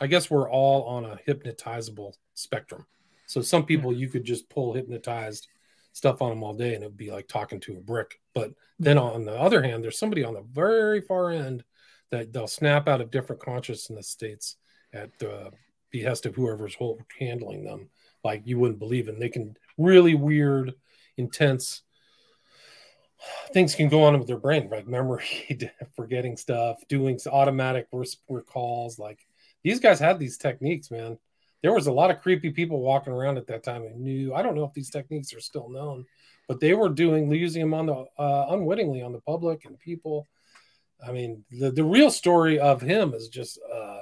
[0.00, 2.86] I guess we're all on a hypnotizable spectrum.
[3.26, 5.48] So some people you could just pull hypnotized
[5.92, 8.20] stuff on them all day and it'd be like talking to a brick.
[8.34, 8.52] But hmm.
[8.78, 11.64] then on the other hand, there's somebody on the very far end
[12.10, 14.56] that they'll snap out of different consciousness states
[14.92, 15.50] at the
[15.90, 16.76] behest of whoever's
[17.18, 17.88] handling them,
[18.22, 19.08] like you wouldn't believe.
[19.08, 20.74] And they can really weird,
[21.16, 21.82] intense
[23.52, 25.24] things can go on with their brain, like memory,
[25.96, 27.88] forgetting stuff, doing automatic
[28.28, 28.98] recalls.
[28.98, 29.26] Like
[29.62, 31.18] these guys had these techniques, man.
[31.64, 34.34] There was a lot of creepy people walking around at that time and knew.
[34.34, 36.04] I don't know if these techniques are still known,
[36.46, 40.28] but they were doing using them on the uh, unwittingly on the public and people.
[41.02, 44.00] I mean, the, the real story of him is just uh,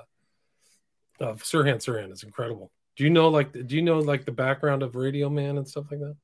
[1.21, 2.73] of Sirhan Sirhan is incredible.
[2.97, 5.85] Do you know like do you know like the background of Radio Man and stuff
[5.89, 6.17] like that?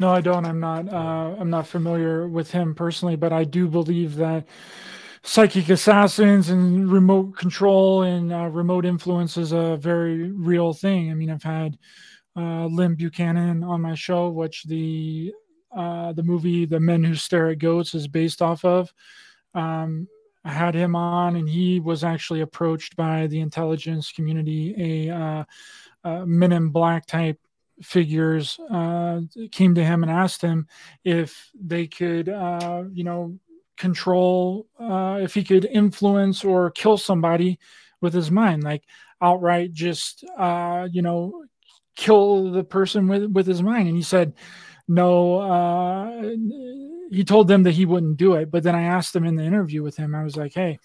[0.00, 0.46] No, I don't.
[0.46, 0.92] I'm not.
[0.92, 4.48] Uh, I'm not familiar with him personally, but I do believe that
[5.24, 11.10] psychic assassins and remote control and uh, remote influence is a very real thing.
[11.10, 11.78] I mean, I've had
[12.36, 15.32] uh, Lyn Buchanan on my show, which the
[15.74, 18.92] uh, the movie "The Men Who Stare at Goats" is based off of.
[19.54, 20.08] Um,
[20.44, 25.44] I had him on, and he was actually approached by the intelligence community, a uh,
[26.04, 27.38] uh, Men in Black type
[27.82, 29.20] figures uh,
[29.50, 30.66] came to him and asked him
[31.04, 33.38] if they could, uh, you know,
[33.76, 37.58] control, uh, if he could influence or kill somebody
[38.00, 38.84] with his mind, like
[39.20, 41.44] outright just, uh, you know,
[41.96, 43.88] kill the person with with his mind.
[43.88, 44.34] And he said,
[44.88, 45.38] no.
[45.38, 46.34] Uh,
[47.10, 48.50] he told them that he wouldn't do it.
[48.50, 50.14] But then I asked him in the interview with him.
[50.14, 50.78] I was like, hey,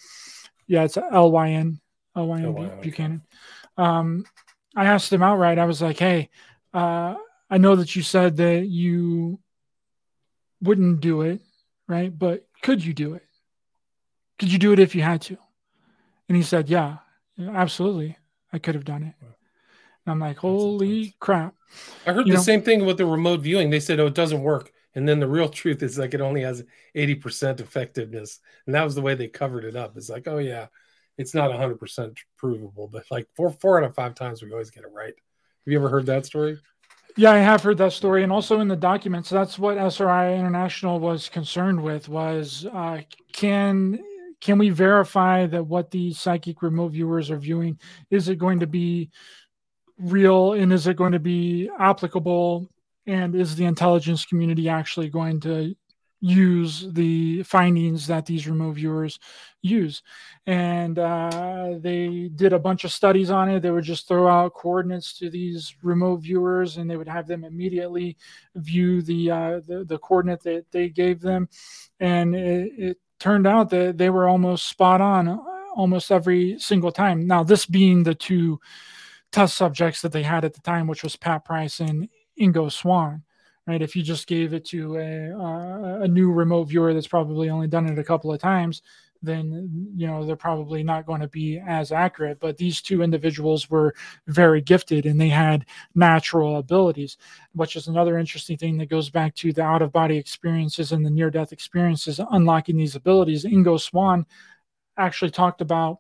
[0.68, 1.80] yeah, it's L Y N
[2.16, 3.22] L Y N Buchanan.
[3.78, 4.26] Um,
[4.76, 5.58] I asked him outright.
[5.58, 6.30] I was like, hey
[6.74, 7.16] uh,
[7.50, 9.40] I know that you said that you
[10.62, 11.42] wouldn't do it,
[11.88, 12.18] right?
[12.18, 13.24] But could you do it?
[14.38, 15.38] Could you do it if you had to?
[16.28, 16.98] And he said, Yeah,
[17.40, 18.18] absolutely.
[18.54, 19.14] I could have done it.
[19.22, 19.32] And
[20.08, 21.56] I'm like, Holy crap.
[22.06, 23.70] I heard you the know, same thing with the remote viewing.
[23.70, 24.72] They said, Oh, it doesn't work.
[24.96, 26.64] And then the real truth is like it only has
[26.96, 28.40] 80% effectiveness.
[28.66, 29.96] And that was the way they covered it up.
[29.96, 30.68] It's like, oh yeah,
[31.18, 34.84] it's not 100% provable, but like four four out of five times we always get
[34.84, 35.14] it right.
[35.14, 36.58] Have you ever heard that story?
[37.20, 41.02] Yeah, I have heard that story, and also in the documents, that's what SRI International
[41.02, 43.02] was concerned with: was uh,
[43.34, 44.00] can
[44.40, 47.78] can we verify that what these psychic remote viewers are viewing
[48.10, 49.10] is it going to be
[49.98, 52.70] real, and is it going to be applicable,
[53.06, 55.76] and is the intelligence community actually going to
[56.22, 59.20] use the findings that these remote viewers
[59.62, 60.04] use.
[60.46, 63.62] And uh, they did a bunch of studies on it.
[63.62, 67.44] They would just throw out coordinates to these remote viewers, and they would have them
[67.44, 68.18] immediately
[68.56, 71.48] view the uh, the, the, coordinate that they gave them.
[72.00, 75.38] And it, it turned out that they were almost spot on uh,
[75.76, 77.28] almost every single time.
[77.28, 78.60] Now, this being the two
[79.32, 82.10] test subjects that they had at the time, which was Pat Price and
[82.40, 83.24] Ingo Swann
[83.68, 83.82] right?
[83.82, 87.68] If you just gave it to a, uh, a new remote viewer that's probably only
[87.68, 88.82] done it a couple of times,
[89.22, 92.40] then you know they're probably not going to be as accurate.
[92.40, 93.94] But these two individuals were
[94.28, 97.18] very gifted and they had natural abilities,
[97.54, 101.06] which is another interesting thing that goes back to the out of body experiences and
[101.06, 103.46] the near death experiences, unlocking these abilities.
[103.46, 104.26] Ingo Swann
[104.98, 105.98] actually talked about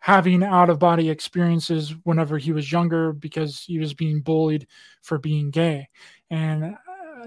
[0.00, 4.66] having out of body experiences whenever he was younger because he was being bullied
[5.02, 5.88] for being gay.
[6.30, 6.76] And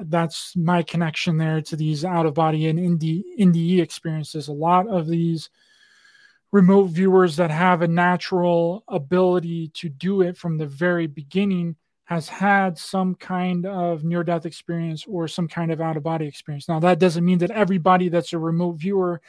[0.09, 4.47] that's my connection there to these out of body and ND, NDE experiences.
[4.47, 5.49] A lot of these
[6.51, 11.75] remote viewers that have a natural ability to do it from the very beginning
[12.05, 16.27] has had some kind of near death experience or some kind of out of body
[16.27, 16.67] experience.
[16.67, 19.21] Now, that doesn't mean that everybody that's a remote viewer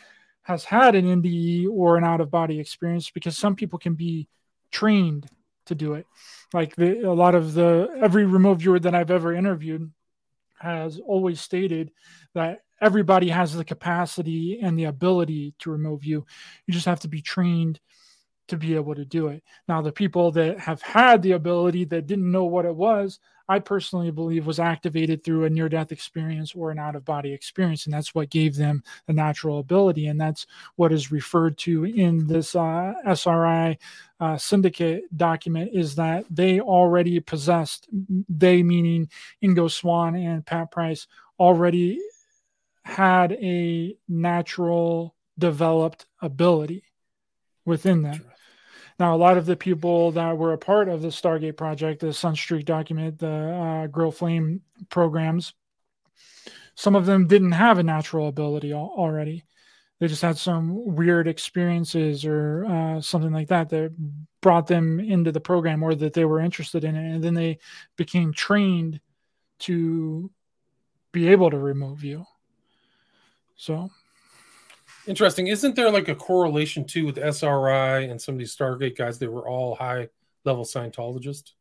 [0.43, 4.27] has had an NDE or an out of body experience because some people can be
[4.73, 5.27] trained
[5.67, 6.07] to do it.
[6.53, 9.93] Like the, a lot of the every remote viewer that I've ever interviewed
[10.63, 11.91] has always stated
[12.35, 16.25] that everybody has the capacity and the ability to remote view.
[16.67, 17.81] You just have to be trained
[18.49, 19.43] to be able to do it.
[19.69, 23.19] Now, the people that have had the ability that didn't know what it was,
[23.49, 27.33] I personally believe was activated through a near death experience or an out of body
[27.33, 27.87] experience.
[27.87, 30.07] And that's what gave them the natural ability.
[30.07, 33.79] And that's what is referred to in this uh, SRI
[34.21, 37.89] uh, syndicate document is that they already possessed,
[38.29, 39.09] they meaning
[39.43, 41.07] Ingo Swann and Pat Price,
[41.39, 42.01] already
[42.85, 46.85] had a natural developed ability
[47.65, 48.25] within them.
[48.99, 52.09] Now, a lot of the people that were a part of the Stargate project, the
[52.09, 55.55] Sunstreak document, the uh, Grill Flame programs,
[56.75, 59.45] some of them didn't have a natural ability al- already.
[59.99, 63.95] They just had some weird experiences or uh, something like that that
[64.41, 67.15] brought them into the program or that they were interested in it.
[67.15, 67.59] And then they
[67.97, 69.01] became trained
[69.61, 70.31] to
[71.13, 72.25] be able to remote view.
[73.57, 73.91] So
[75.07, 75.47] interesting.
[75.49, 79.19] Isn't there like a correlation too with SRI and some of these Stargate guys?
[79.19, 80.09] They were all high
[80.45, 81.53] level Scientologists.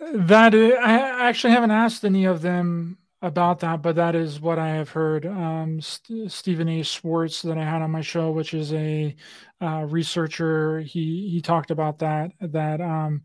[0.00, 4.70] That I actually haven't asked any of them about that, but that is what I
[4.70, 5.26] have heard.
[5.26, 6.82] Um, St- Stephen A.
[6.82, 9.14] Schwartz that I had on my show, which is a
[9.60, 13.22] uh, researcher, he he talked about that that um,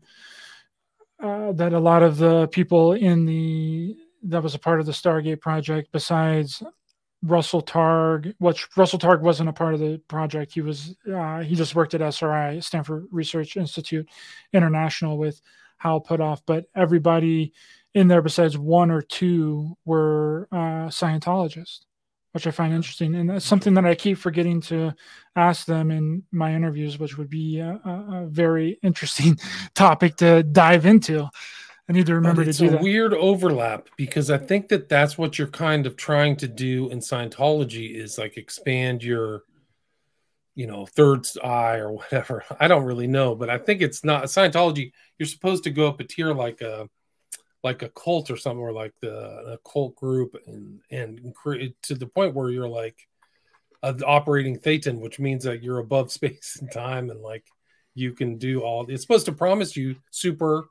[1.20, 4.92] uh, that a lot of the people in the that was a part of the
[4.92, 6.62] Stargate project, besides
[7.22, 10.52] Russell Targ, which Russell Targ wasn't a part of the project.
[10.52, 14.08] He was uh, he just worked at SRI, Stanford Research Institute
[14.52, 15.40] International, with
[15.78, 17.52] Hal Puthoff, but everybody
[17.94, 21.80] in there besides one or two were uh, Scientologists,
[22.32, 24.94] which I find interesting, and that's something that I keep forgetting to
[25.34, 29.36] ask them in my interviews, which would be a, a very interesting
[29.74, 31.28] topic to dive into.
[31.88, 32.74] I need to remember to do that.
[32.74, 36.48] It's a weird overlap because I think that that's what you're kind of trying to
[36.48, 39.44] do in Scientology is like expand your
[40.58, 44.24] you know third eye or whatever i don't really know but i think it's not
[44.24, 46.88] scientology you're supposed to go up a tier like a
[47.62, 49.14] like a cult or something or like the
[49.52, 51.32] a cult group and and
[51.82, 53.06] to the point where you're like
[54.04, 57.44] operating thetan which means that you're above space and time and like
[57.94, 60.68] you can do all it's supposed to promise you super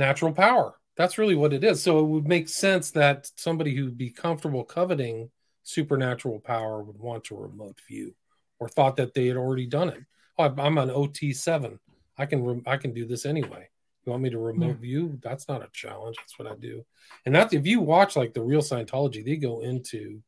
[0.00, 3.96] natural power that's really what it is so it would make sense that somebody who'd
[3.96, 5.30] be comfortable coveting
[5.62, 8.14] supernatural power would want a remote view
[8.58, 10.00] or thought that they had already done it.
[10.38, 11.78] Oh, I'm an OT seven.
[12.16, 13.68] I can re- I can do this anyway.
[14.04, 14.80] You want me to remote yeah.
[14.80, 15.18] view?
[15.22, 16.16] That's not a challenge.
[16.18, 16.84] That's what I do.
[17.26, 20.22] And that if you watch like the real Scientology, they go into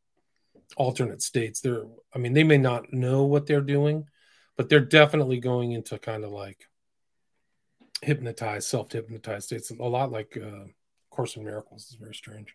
[0.76, 1.60] alternate states.
[1.60, 4.06] They're I mean they may not know what they're doing,
[4.56, 6.66] but they're definitely going into kind of like
[8.02, 9.70] hypnotized, self hypnotized states.
[9.70, 10.66] A lot like uh,
[11.10, 12.54] Course in Miracles is very strange.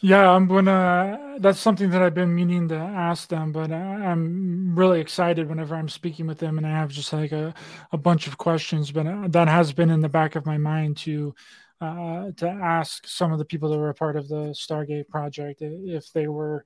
[0.00, 1.36] Yeah, I'm gonna.
[1.40, 5.88] That's something that I've been meaning to ask them, but I'm really excited whenever I'm
[5.88, 7.52] speaking with them, and I have just like a,
[7.90, 8.92] a bunch of questions.
[8.92, 11.34] But uh, that has been in the back of my mind to
[11.80, 15.62] uh, to ask some of the people that were a part of the Stargate project
[15.62, 16.64] if they were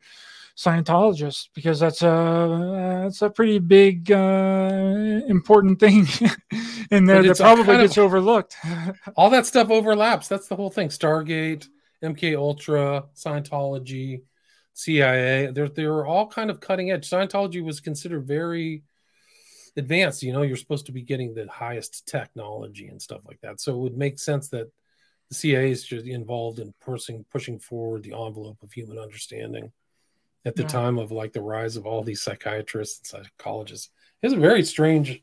[0.57, 6.07] Scientologists, because that's a that's a pretty big uh, important thing
[6.90, 8.57] in there that probably gets of, overlooked.
[9.16, 10.28] all that stuff overlaps.
[10.28, 10.88] That's the whole thing.
[10.88, 11.66] Stargate
[12.03, 14.22] MK Ultra, Scientology,
[14.74, 15.50] CIA.
[15.53, 17.09] They're they're all kind of cutting edge.
[17.09, 18.82] Scientology was considered very
[19.76, 20.22] advanced.
[20.22, 23.61] You know, you're supposed to be getting the highest technology and stuff like that.
[23.61, 24.70] So it would make sense that
[25.28, 29.72] the CIA is just involved in pushing pushing forward the envelope of human understanding
[30.45, 30.68] at the yeah.
[30.68, 33.90] time of like the rise of all these psychiatrists and psychologists.
[34.22, 35.22] It's a very strange,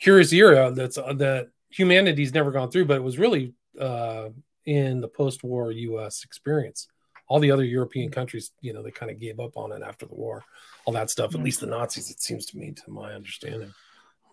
[0.00, 4.28] curious era that's uh, that humanity's never gone through, but it was really uh,
[4.64, 6.24] in the post-war U.S.
[6.24, 6.88] experience.
[7.28, 10.06] All the other European countries, you know, they kind of gave up on it after
[10.06, 10.44] the war.
[10.84, 13.74] All that stuff, at least the Nazis, it seems to me, to my understanding.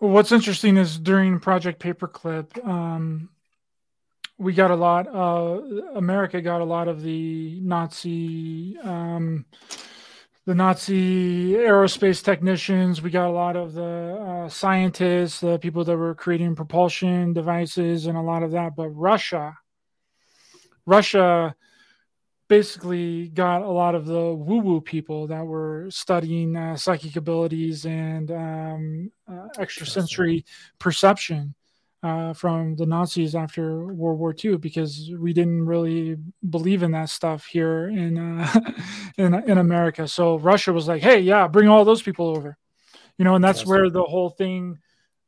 [0.00, 3.30] Well, what's interesting is during Project Paperclip, um,
[4.38, 5.06] we got a lot.
[5.08, 5.60] Uh,
[5.94, 9.44] America got a lot of the Nazi, um,
[10.46, 13.00] the Nazi aerospace technicians.
[13.00, 18.06] We got a lot of the uh, scientists, the people that were creating propulsion devices,
[18.06, 18.76] and a lot of that.
[18.76, 19.56] But Russia
[20.86, 21.54] Russia
[22.48, 27.86] basically got a lot of the woo woo people that were studying uh, psychic abilities
[27.86, 30.44] and um, uh, extrasensory
[30.78, 31.54] perception
[32.04, 37.08] uh, from the Nazis after World War II because we didn't really believe in that
[37.08, 38.60] stuff here in uh,
[39.16, 40.06] in in America.
[40.06, 42.58] So Russia was like, "Hey, yeah, bring all those people over,"
[43.16, 44.78] you know, and that's where the whole thing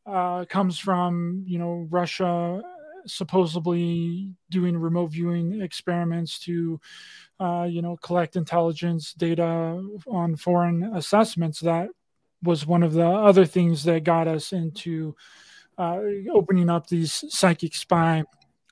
[0.05, 1.45] uh, comes from.
[1.47, 2.61] You know, Russia
[3.07, 6.79] supposedly doing remote viewing experiments to,
[7.41, 11.61] uh, you know, collect intelligence data on foreign assessments.
[11.61, 11.89] That
[12.43, 15.17] was one of the other things that got us into
[15.79, 16.01] uh,
[16.33, 18.25] opening up these psychic spy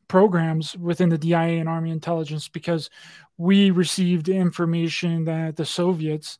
[0.09, 2.90] programs within the DIA and Army intelligence because
[3.36, 6.38] we received information that the Soviets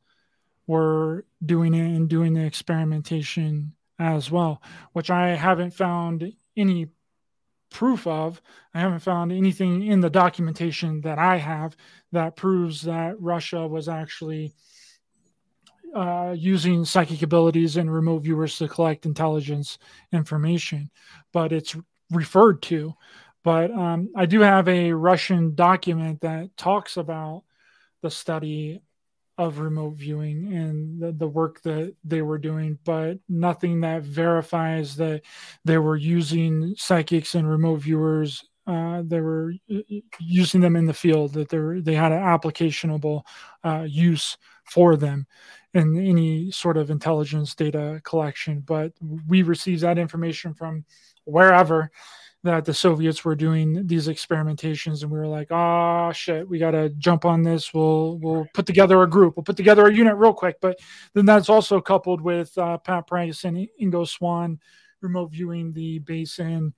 [0.67, 4.62] were doing it and doing the experimentation as well,
[4.93, 6.89] which I haven't found any
[7.71, 8.41] proof of.
[8.73, 11.77] I haven't found anything in the documentation that I have
[12.12, 14.55] that proves that Russia was actually
[15.95, 19.79] uh, using psychic abilities and remote viewers to collect intelligence
[20.13, 20.91] information,
[21.33, 21.77] but it's
[22.11, 22.95] referred to.
[23.45, 27.45] But um, I do have a Russian document that talks about
[28.03, 28.81] the study
[29.37, 34.97] of remote viewing and the, the work that they were doing, but nothing that verifies
[34.97, 35.23] that
[35.65, 38.45] they were using psychics and remote viewers.
[38.67, 39.81] Uh, they were uh,
[40.21, 43.23] using them in the field, that they they had an applicationable
[43.63, 45.27] uh, use for them
[45.75, 48.61] in any sort of intelligence data collection.
[48.61, 48.93] But
[49.29, 50.85] we received that information from
[51.25, 51.91] wherever
[52.45, 56.59] that the Soviets were doing these experimentations, and we were like, "Ah, oh, shit, we
[56.59, 57.72] got to jump on this.
[57.72, 59.37] We'll we'll put together a group.
[59.37, 60.79] We'll put together a unit real quick." But
[61.14, 64.61] then that's also coupled with uh, Pat Price and Ingo Swann
[65.01, 66.75] remote viewing the base in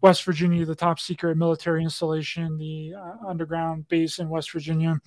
[0.00, 5.00] West Virginia, the top secret military installation, the uh, underground base in West Virginia.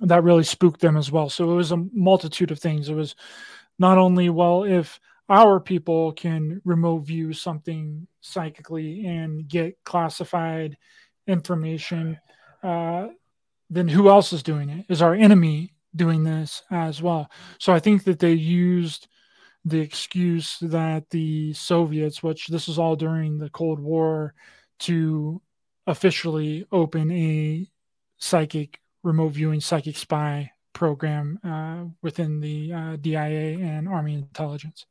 [0.00, 1.28] That really spooked them as well.
[1.28, 2.88] So it was a multitude of things.
[2.88, 3.16] It was
[3.78, 10.76] not only well if our people can remote view something psychically and get classified
[11.26, 12.18] information,
[12.62, 13.08] uh,
[13.70, 14.86] then who else is doing it?
[14.88, 17.30] Is our enemy doing this as well?
[17.58, 19.08] So I think that they used
[19.64, 24.34] the excuse that the Soviets, which this is all during the Cold War,
[24.80, 25.42] to
[25.86, 27.68] officially open a
[28.18, 34.86] psychic remote viewing psychic spy program uh, within the uh, DIA and Army intelligence.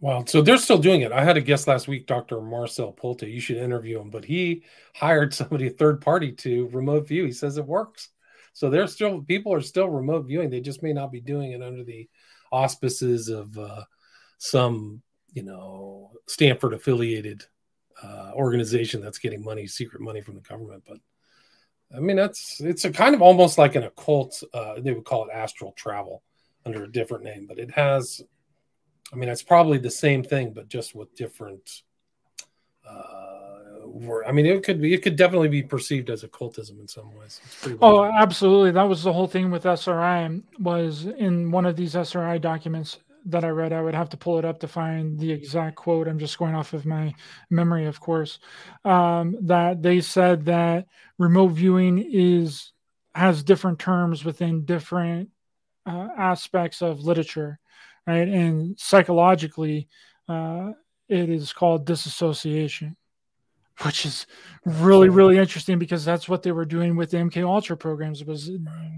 [0.00, 0.24] Wow.
[0.26, 1.10] So they're still doing it.
[1.10, 2.40] I had a guest last week, Dr.
[2.40, 3.30] Marcel Pulte.
[3.30, 4.62] You should interview him, but he
[4.94, 7.24] hired somebody, a third party, to remote view.
[7.24, 8.10] He says it works.
[8.52, 10.48] So they're still, people are still remote viewing.
[10.48, 12.08] They just may not be doing it under the
[12.52, 13.82] auspices of uh,
[14.38, 17.44] some, you know, Stanford affiliated
[18.02, 20.84] uh, organization that's getting money, secret money from the government.
[20.86, 20.98] But
[21.94, 25.24] I mean, that's, it's a kind of almost like an occult, uh, they would call
[25.24, 26.22] it astral travel
[26.64, 28.22] under a different name, but it has
[29.12, 31.82] I mean, it's probably the same thing, but just with different.
[32.88, 33.02] Uh,
[34.26, 37.40] I mean, it could be, it could definitely be perceived as occultism in some ways.
[37.80, 38.72] Oh, absolutely.
[38.72, 40.42] That was the whole thing with SRI.
[40.58, 43.72] Was in one of these SRI documents that I read.
[43.72, 46.08] I would have to pull it up to find the exact quote.
[46.08, 47.14] I'm just going off of my
[47.50, 48.38] memory, of course.
[48.84, 50.86] Um, that they said that
[51.18, 52.72] remote viewing is
[53.14, 55.30] has different terms within different
[55.86, 57.58] uh, aspects of literature
[58.06, 58.28] right?
[58.28, 59.88] And psychologically,
[60.28, 60.72] uh,
[61.08, 62.96] it is called disassociation,
[63.82, 64.26] which is
[64.64, 68.50] really really interesting because that's what they were doing with the MK Ultra programs was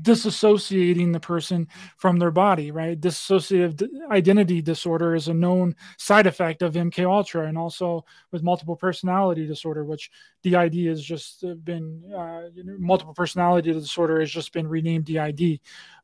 [0.03, 1.67] disassociating the person
[1.97, 3.01] from their body, right?
[3.01, 8.77] Dissociative identity disorder is a known side effect of MK Ultra, and also with multiple
[8.77, 10.11] personality disorder, which
[10.43, 15.61] DID has just been uh, you know, multiple personality disorder has just been renamed DID,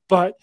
[0.08, 0.34] but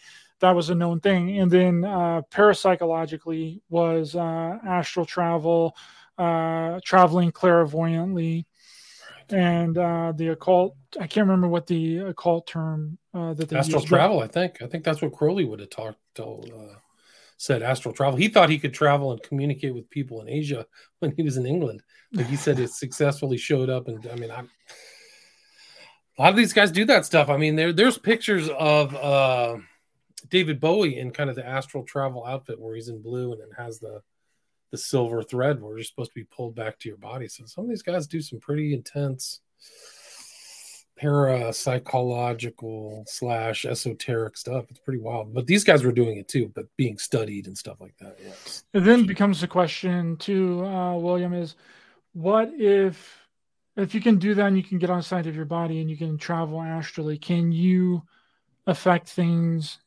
[0.42, 1.40] that was a known thing.
[1.40, 5.76] And then uh, parapsychologically was uh, astral travel,
[6.18, 8.48] uh, traveling clairvoyantly,
[9.30, 10.76] and uh, the occult.
[11.00, 14.20] I can't remember what the occult term uh, that they astral used, travel.
[14.20, 14.24] But...
[14.26, 16.52] I think I think that's what Crowley would have talked told.
[16.54, 16.78] Uh,
[17.42, 18.18] said astral travel.
[18.18, 20.66] He thought he could travel and communicate with people in Asia
[21.00, 21.82] when he was in England,
[22.12, 23.88] but he said it successfully showed up.
[23.88, 24.48] And I mean, I'm,
[26.18, 27.30] a lot of these guys do that stuff.
[27.30, 29.58] I mean, there there's pictures of uh,
[30.30, 33.50] David Bowie in kind of the astral travel outfit where he's in blue and it
[33.58, 34.02] has the
[34.72, 37.28] the silver thread where you're supposed to be pulled back to your body.
[37.28, 39.42] So some of these guys do some pretty intense
[41.02, 44.66] parapsychological slash esoteric stuff.
[44.70, 45.34] It's pretty wild.
[45.34, 48.18] But these guys were doing it too, but being studied and stuff like that.
[48.24, 48.64] Yes.
[48.74, 51.56] It then becomes the question too, uh, William, is
[52.14, 53.18] what if
[53.78, 55.98] if you can do that and you can get outside of your body and you
[55.98, 58.04] can travel astrally, can you
[58.68, 59.80] affect things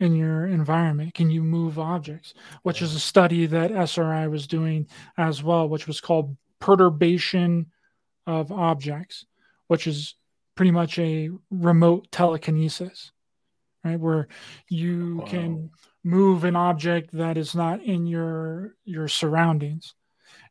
[0.00, 1.14] in your environment?
[1.14, 2.34] Can you move objects?
[2.62, 7.66] Which is a study that SRI was doing as well, which was called perturbation
[8.26, 9.26] of objects,
[9.68, 10.14] which is
[10.56, 13.12] pretty much a remote telekinesis,
[13.84, 14.00] right?
[14.00, 14.28] Where
[14.68, 15.26] you wow.
[15.26, 15.70] can
[16.02, 19.94] move an object that is not in your your surroundings.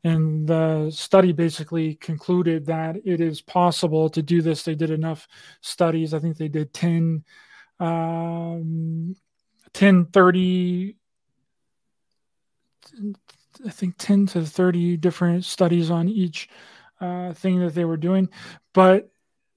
[0.04, 4.64] And the study basically concluded that it is possible to do this.
[4.64, 5.28] They did enough
[5.62, 6.14] studies.
[6.14, 7.24] I think they did 10
[7.80, 9.16] um,
[9.74, 10.96] 10 30
[13.66, 16.50] i think 10 to 30 different studies on each
[17.02, 18.30] uh, thing that they were doing.
[18.74, 19.10] But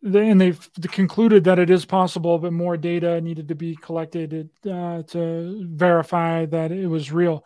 [0.02, 4.50] they, and they've concluded that it is possible but more data needed to be collected
[4.68, 7.44] uh, to verify that it was real.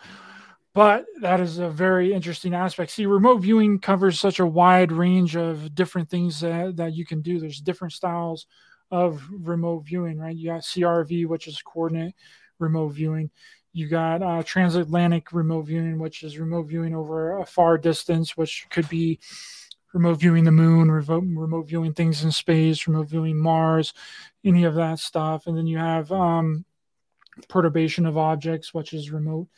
[0.74, 2.90] But that is a very interesting aspect.
[2.90, 7.22] See remote viewing covers such a wide range of different things that, that you can
[7.22, 7.40] do.
[7.40, 8.46] There's different styles
[8.90, 10.36] of remote viewing right?
[10.36, 12.14] You got crv which is coordinate
[12.58, 13.30] remote viewing.
[13.72, 18.66] You got uh, transatlantic remote viewing, which is remote viewing over a far distance, which
[18.70, 19.18] could be
[19.92, 23.92] remote viewing the moon, remote, remote viewing things in space, remote viewing Mars,
[24.44, 25.46] any of that stuff.
[25.46, 26.64] And then you have um,
[27.48, 29.48] perturbation of objects, which is remote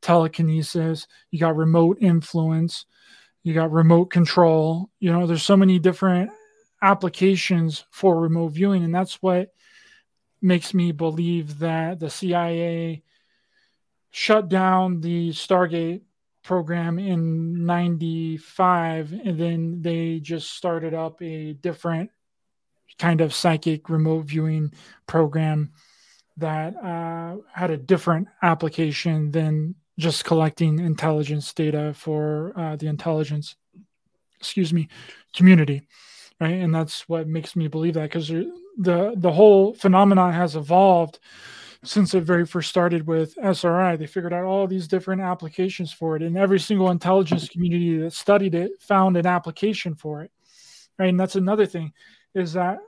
[0.00, 1.06] telekinesis.
[1.30, 2.86] You got remote influence.
[3.42, 4.90] You got remote control.
[5.00, 6.30] You know, there's so many different
[6.82, 9.52] applications for remote viewing, and that's what
[10.40, 13.02] makes me believe that the CIA
[14.10, 16.02] shut down the Stargate
[16.42, 22.10] program in 95 and then they just started up a different
[22.98, 24.72] kind of psychic remote viewing
[25.06, 25.70] program
[26.38, 33.56] that uh, had a different application than just collecting intelligence data for uh, the intelligence
[34.38, 34.88] excuse me
[35.34, 35.86] community
[36.40, 41.18] right and that's what makes me believe that because the the whole phenomenon has evolved
[41.84, 43.96] since it very first started with SRI.
[43.96, 48.12] They figured out all these different applications for it, and every single intelligence community that
[48.12, 50.30] studied it found an application for it.
[50.98, 51.92] Right, and that's another thing
[52.34, 52.78] is that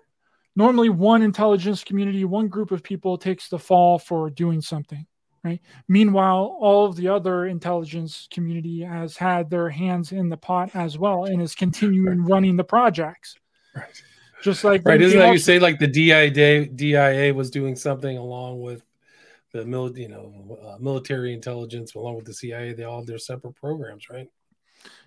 [0.56, 5.06] normally one intelligence community, one group of people takes the fall for doing something.
[5.42, 5.60] Right.
[5.88, 10.98] Meanwhile, all of the other intelligence community has had their hands in the pot as
[10.98, 13.36] well and is continuing running the projects.
[13.74, 14.02] Right
[14.42, 18.60] just like right, isn't that you say like the DIA DIA was doing something along
[18.60, 18.82] with
[19.52, 22.72] the military, you know, uh, military intelligence along with the CIA.
[22.72, 24.28] They all have their separate programs, right?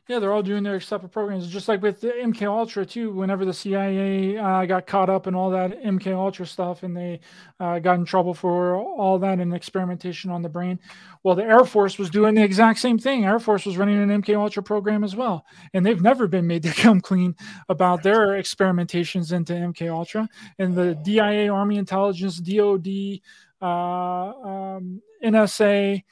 [0.10, 3.12] Yeah, they're all doing their separate programs, just like with the MK Ultra too.
[3.12, 7.22] Whenever the CIA uh, got caught up in all that MK Ultra stuff, and they
[7.62, 10.78] uh, got in trouble for all that and experimentation on the brain,
[11.24, 13.24] well, the Air Force was doing the exact same thing.
[13.24, 16.64] Air Force was running an MK Ultra program as well, and they've never been made
[16.64, 17.34] to come clean
[17.70, 20.28] about their experimentations into MK Ultra.
[20.60, 23.22] And the DIA, Army Intelligence, DoD,
[23.62, 26.04] uh, um, NSA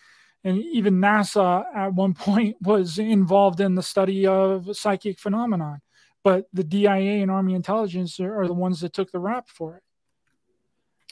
[0.44, 5.82] and even NASA at one point was involved in the study of psychic phenomenon.
[6.24, 9.78] But the DIA and Army intelligence are, are the ones that took the rap for
[9.78, 9.84] it.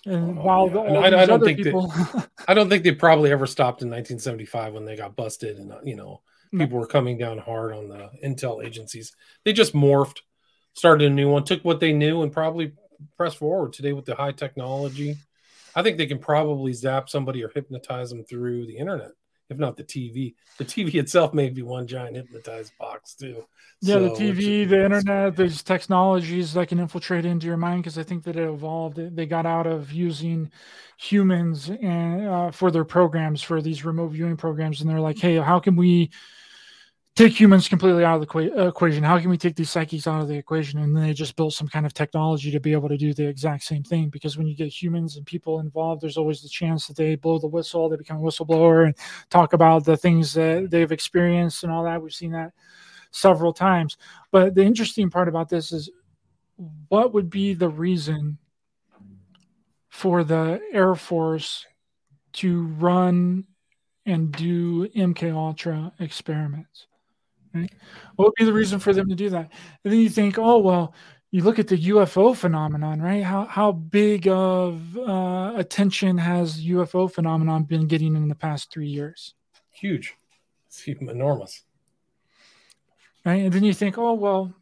[0.06, 1.88] And oh, while the, I, I, don't think people...
[1.88, 5.74] they, I don't think they probably ever stopped in 1975 when they got busted and
[5.74, 6.22] uh, you know
[6.52, 6.82] people no.
[6.82, 9.14] were coming down hard on the intel agencies.
[9.44, 10.20] They just morphed,
[10.74, 12.74] started a new one, took what they knew, and probably
[13.18, 15.18] pressed forward today with the high technology.
[15.76, 19.12] I think they can probably zap somebody or hypnotize them through the internet
[19.50, 20.36] if not the TV.
[20.58, 23.46] The TV itself may be one giant hypnotized box too.
[23.82, 27.98] Yeah, so, the TV, the internet, there's technologies that can infiltrate into your mind because
[27.98, 28.98] I think that it evolved.
[29.16, 30.52] They got out of using
[30.98, 35.38] humans and uh, for their programs for these remote viewing programs, and they're like, hey,
[35.38, 36.12] how can we
[37.20, 39.04] take humans completely out of the uh, equation.
[39.04, 40.80] How can we take these psyches out of the equation?
[40.80, 43.28] And then they just built some kind of technology to be able to do the
[43.28, 44.08] exact same thing.
[44.08, 47.38] Because when you get humans and people involved, there's always the chance that they blow
[47.38, 48.96] the whistle, they become a whistleblower and
[49.30, 52.02] talk about the things that they've experienced and all that.
[52.02, 52.54] We've seen that
[53.12, 53.98] several times.
[54.32, 55.90] But the interesting part about this is
[56.88, 58.38] what would be the reason
[59.90, 61.66] for the Air Force
[62.32, 63.44] to run
[64.06, 66.86] and do MK Ultra experiments?
[67.54, 67.72] Right?
[68.16, 69.52] What would be the reason for them to do that?
[69.84, 70.94] And then you think, oh well,
[71.32, 73.24] you look at the UFO phenomenon, right?
[73.24, 78.88] How how big of uh, attention has UFO phenomenon been getting in the past three
[78.88, 79.36] years?
[79.72, 80.16] Huge,
[80.68, 81.64] it's enormous.
[83.26, 84.54] Right, and then you think, oh well,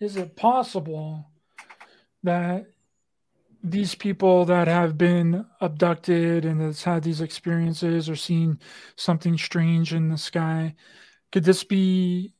[0.00, 1.30] is it possible
[2.22, 2.66] that
[3.62, 8.58] these people that have been abducted and that's had these experiences or seen
[8.96, 10.74] something strange in the sky
[11.34, 12.32] could this be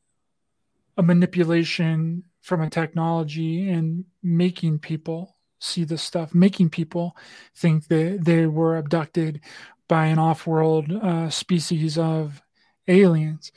[0.95, 7.13] a manipulation from a technology and making people see this stuff, making people
[7.53, 9.41] think that they were abducted
[9.89, 12.41] by an off-world uh, species of
[12.87, 13.51] aliens,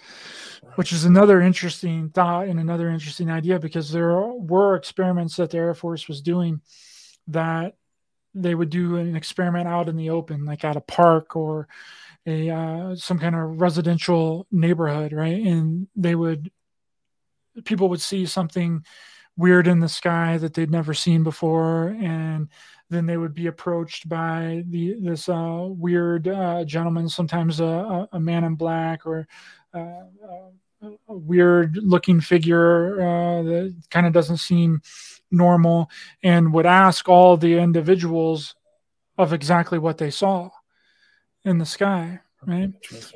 [0.74, 5.59] which is another interesting thought and another interesting idea because there were experiments that the
[5.59, 6.61] Air Force was doing
[7.28, 7.76] that
[8.34, 11.68] they would do an experiment out in the open, like at a park or
[12.29, 15.43] a uh, some kind of residential neighborhood, right?
[15.45, 16.51] And they would
[17.64, 18.85] people would see something
[19.37, 22.49] weird in the sky that they'd never seen before, and
[22.91, 28.20] then they would be approached by the this uh, weird uh, gentleman, sometimes a, a,
[28.20, 29.26] man in black or
[29.74, 30.03] uh,
[30.83, 34.83] a, weird looking figure uh, that kind of doesn't seem
[35.31, 35.91] normal,
[36.22, 38.55] and would ask all the individuals
[39.16, 40.51] of exactly what they saw
[41.49, 42.70] in the sky right?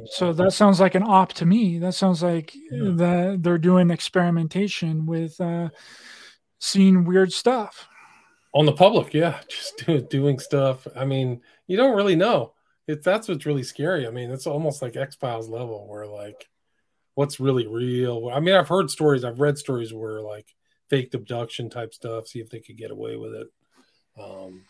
[0.06, 1.78] So that sounds like an op to me.
[1.78, 2.90] That sounds like yeah.
[2.96, 5.68] that they're doing experimentation with uh
[6.58, 7.88] seeing weird stuff.
[8.54, 10.86] On the public yeah just do, doing stuff.
[10.96, 12.54] I mean you don't really know.
[12.88, 14.06] If that's what's really scary.
[14.06, 16.48] I mean it's almost like x-files level where like
[17.14, 18.30] what's really real.
[18.32, 20.46] I mean, I've heard stories, I've read stories where like
[20.88, 23.48] faked abduction type stuff, see if they could get away with it.
[24.18, 24.64] Um,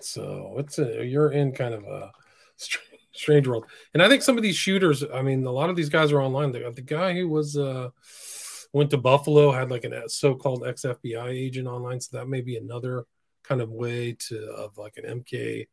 [0.00, 2.12] so it's a you're in kind of a
[3.12, 5.04] strange, world, and I think some of these shooters.
[5.12, 6.52] I mean, a lot of these guys are online.
[6.52, 7.90] The, the guy who was uh,
[8.72, 12.56] went to Buffalo had like a so-called ex FBI agent online, so that may be
[12.56, 13.04] another
[13.42, 15.66] kind of way to of like an MK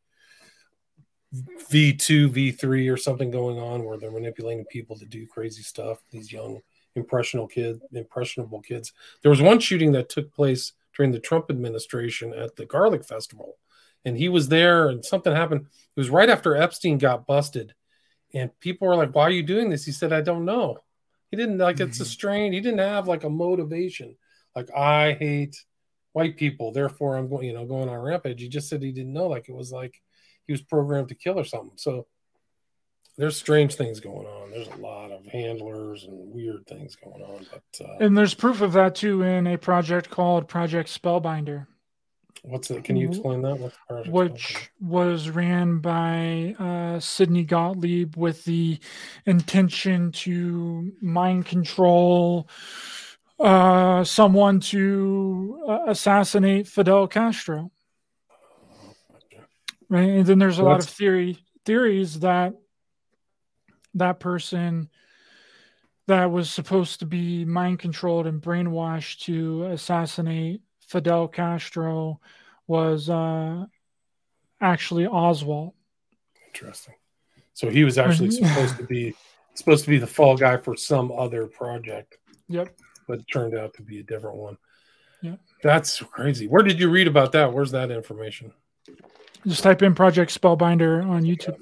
[1.34, 5.98] V2, V3 or something going on where they're manipulating people to do crazy stuff.
[6.10, 6.60] These young
[6.96, 8.92] impressionable kids, impressionable kids.
[9.22, 13.56] There was one shooting that took place during the Trump administration at the Garlic Festival.
[14.04, 15.66] And he was there and something happened.
[16.00, 17.74] It was right after Epstein got busted.
[18.32, 19.84] And people were like, Why are you doing this?
[19.84, 20.78] He said, I don't know.
[21.30, 21.88] He didn't like mm-hmm.
[21.88, 22.08] it's a mm-hmm.
[22.08, 22.52] strain.
[22.54, 24.16] He didn't have like a motivation.
[24.56, 25.62] Like I hate
[26.12, 28.40] white people, therefore I'm going, you know, going on rampage.
[28.40, 29.26] He just said he didn't know.
[29.26, 30.00] Like it was like
[30.46, 31.76] he was programmed to kill or something.
[31.76, 32.06] So
[33.18, 34.52] there's strange things going on.
[34.52, 37.46] There's a lot of handlers and weird things going on.
[37.52, 41.66] But uh, and there's proof of that too in a project called Project Spellbinder.
[42.42, 42.84] What's it?
[42.84, 43.72] Can you explain that?
[44.08, 48.78] Which was ran by uh, Sidney Gottlieb with the
[49.26, 52.48] intention to mind control
[53.38, 57.70] uh, someone to uh, assassinate Fidel Castro.
[59.88, 62.54] Right, and then there's a lot of theory theories that
[63.94, 64.88] that person
[66.06, 72.20] that was supposed to be mind controlled and brainwashed to assassinate Fidel Castro
[72.66, 73.64] was uh,
[74.60, 75.72] actually Oswald.
[76.48, 76.94] Interesting.
[77.54, 79.14] So he was actually supposed to be
[79.54, 82.18] supposed to be the fall guy for some other project.
[82.48, 82.76] Yep.
[83.06, 84.56] But it turned out to be a different one.
[85.22, 85.36] Yeah.
[85.62, 86.48] That's crazy.
[86.48, 87.52] Where did you read about that?
[87.52, 88.52] Where's that information?
[89.46, 91.58] Just type in Project Spellbinder on YouTube.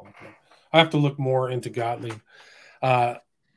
[0.00, 0.34] Okay.
[0.72, 2.20] I have to look more into Gottlieb.
[2.80, 3.14] Uh,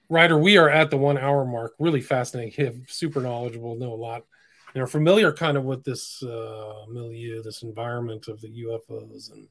[0.10, 1.74] Ryder, we are at the one hour mark.
[1.78, 2.86] Really fascinating.
[2.88, 4.24] Super knowledgeable, know a lot
[4.74, 9.48] you know familiar kind of with this uh, milieu, this environment of the UFOs and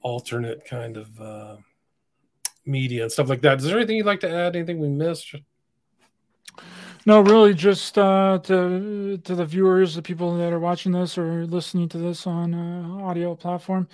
[0.00, 1.56] alternate kind of uh,
[2.64, 3.58] media and stuff like that.
[3.58, 4.56] Is there anything you'd like to add?
[4.56, 5.34] Anything we missed?
[7.06, 11.46] No, really, just uh, to to the viewers, the people that are watching this or
[11.46, 13.86] listening to this on uh, audio platform,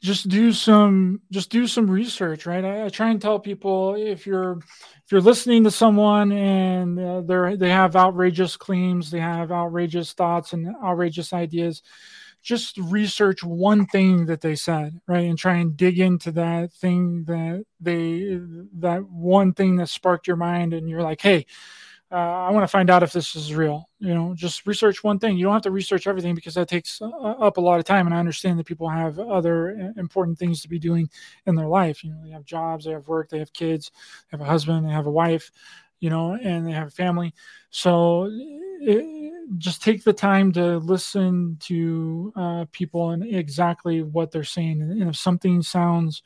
[0.00, 2.64] just do some just do some research, right?
[2.64, 4.58] I, I, try and tell people if you're
[5.04, 10.12] if you're listening to someone and uh, they're they have outrageous claims, they have outrageous
[10.12, 11.84] thoughts and outrageous ideas,
[12.42, 17.22] just research one thing that they said, right, and try and dig into that thing
[17.28, 18.40] that they
[18.80, 21.46] that one thing that sparked your mind, and you're like, hey
[22.12, 23.88] uh, I want to find out if this is real.
[24.00, 25.36] You know, just research one thing.
[25.36, 28.06] You don't have to research everything because that takes uh, up a lot of time.
[28.06, 31.08] And I understand that people have other uh, important things to be doing
[31.46, 32.02] in their life.
[32.02, 33.92] You know, they have jobs, they have work, they have kids,
[34.30, 35.52] they have a husband, they have a wife,
[36.00, 37.32] you know, and they have a family.
[37.70, 38.28] So
[38.80, 44.80] it, just take the time to listen to uh, people and exactly what they're saying.
[44.80, 46.22] And if something sounds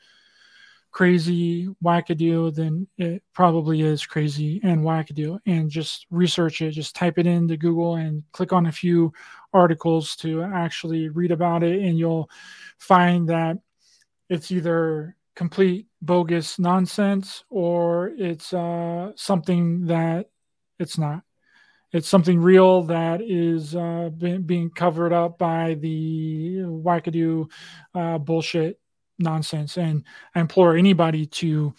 [0.95, 5.37] crazy wackadoo, then it probably is crazy and wackadoo.
[5.45, 6.71] And just research it.
[6.71, 9.11] Just type it into Google and click on a few
[9.53, 12.29] articles to actually read about it, and you'll
[12.77, 13.57] find that
[14.29, 20.29] it's either complete bogus nonsense or it's uh, something that
[20.79, 21.23] it's not.
[21.91, 24.11] It's something real that is uh,
[24.45, 27.51] being covered up by the wackadoo
[27.93, 28.79] uh, bullshit
[29.19, 29.77] nonsense.
[29.77, 30.03] And
[30.33, 31.73] I implore anybody to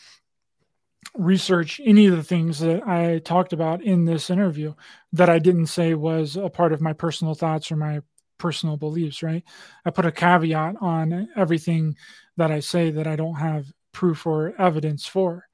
[1.16, 4.74] research any of the things that I talked about in this interview
[5.12, 8.00] that I didn't say was a part of my personal thoughts or my
[8.38, 9.42] personal beliefs, right?
[9.84, 11.96] I put a caveat on everything
[12.36, 15.48] that I say that I don't have proof or evidence for.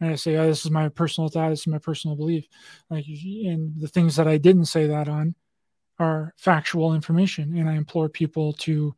[0.00, 2.46] And I say, oh, this is my personal thought, this is my personal belief.
[2.88, 5.34] Like, and the things that I didn't say that on
[5.98, 7.56] are factual information.
[7.58, 8.94] And I implore people to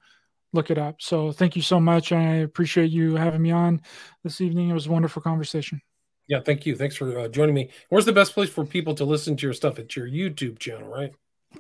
[0.53, 1.01] look it up.
[1.01, 2.13] So thank you so much.
[2.13, 3.81] I appreciate you having me on
[4.25, 4.69] this evening.
[4.69, 5.81] It was a wonderful conversation.
[6.29, 6.77] Yeah, thank you.
[6.77, 7.71] Thanks for uh, joining me.
[7.89, 9.79] Where's the best place for people to listen to your stuff?
[9.79, 11.13] It's your YouTube channel, right?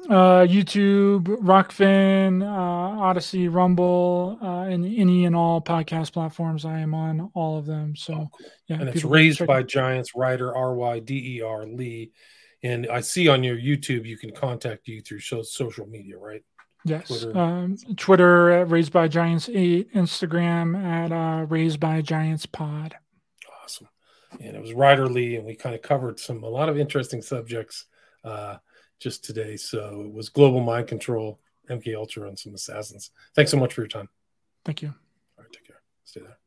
[0.09, 6.65] Uh, YouTube, Rokfin, uh, Odysee, Rumble, uh, and any and all podcast platforms.
[6.65, 7.97] I am on all of them.
[7.97, 8.47] So, oh, cool.
[8.69, 8.77] yeah.
[8.77, 12.13] And it's Raised by Giants, Ryder, R Y D E R Lee.
[12.63, 16.43] And I see on your YouTube, you can contact you through social media, right?
[16.85, 17.09] Yes.
[17.09, 22.97] Twitter, um, Twitter at Raised by Giants 8, Instagram at uh, Raised by Giants Pod.
[23.63, 23.89] Awesome.
[24.41, 27.21] And it was Ryder Lee, and we kind of covered some a lot of interesting
[27.21, 27.87] subjects
[28.25, 28.57] uh,
[28.99, 29.57] just today.
[29.57, 33.11] So it was global mind control, MK Ultra, and some assassins.
[33.35, 34.09] Thanks so much for your time.
[34.65, 34.89] Thank you.
[35.39, 35.83] All right, take care.
[36.05, 36.39] Stay there.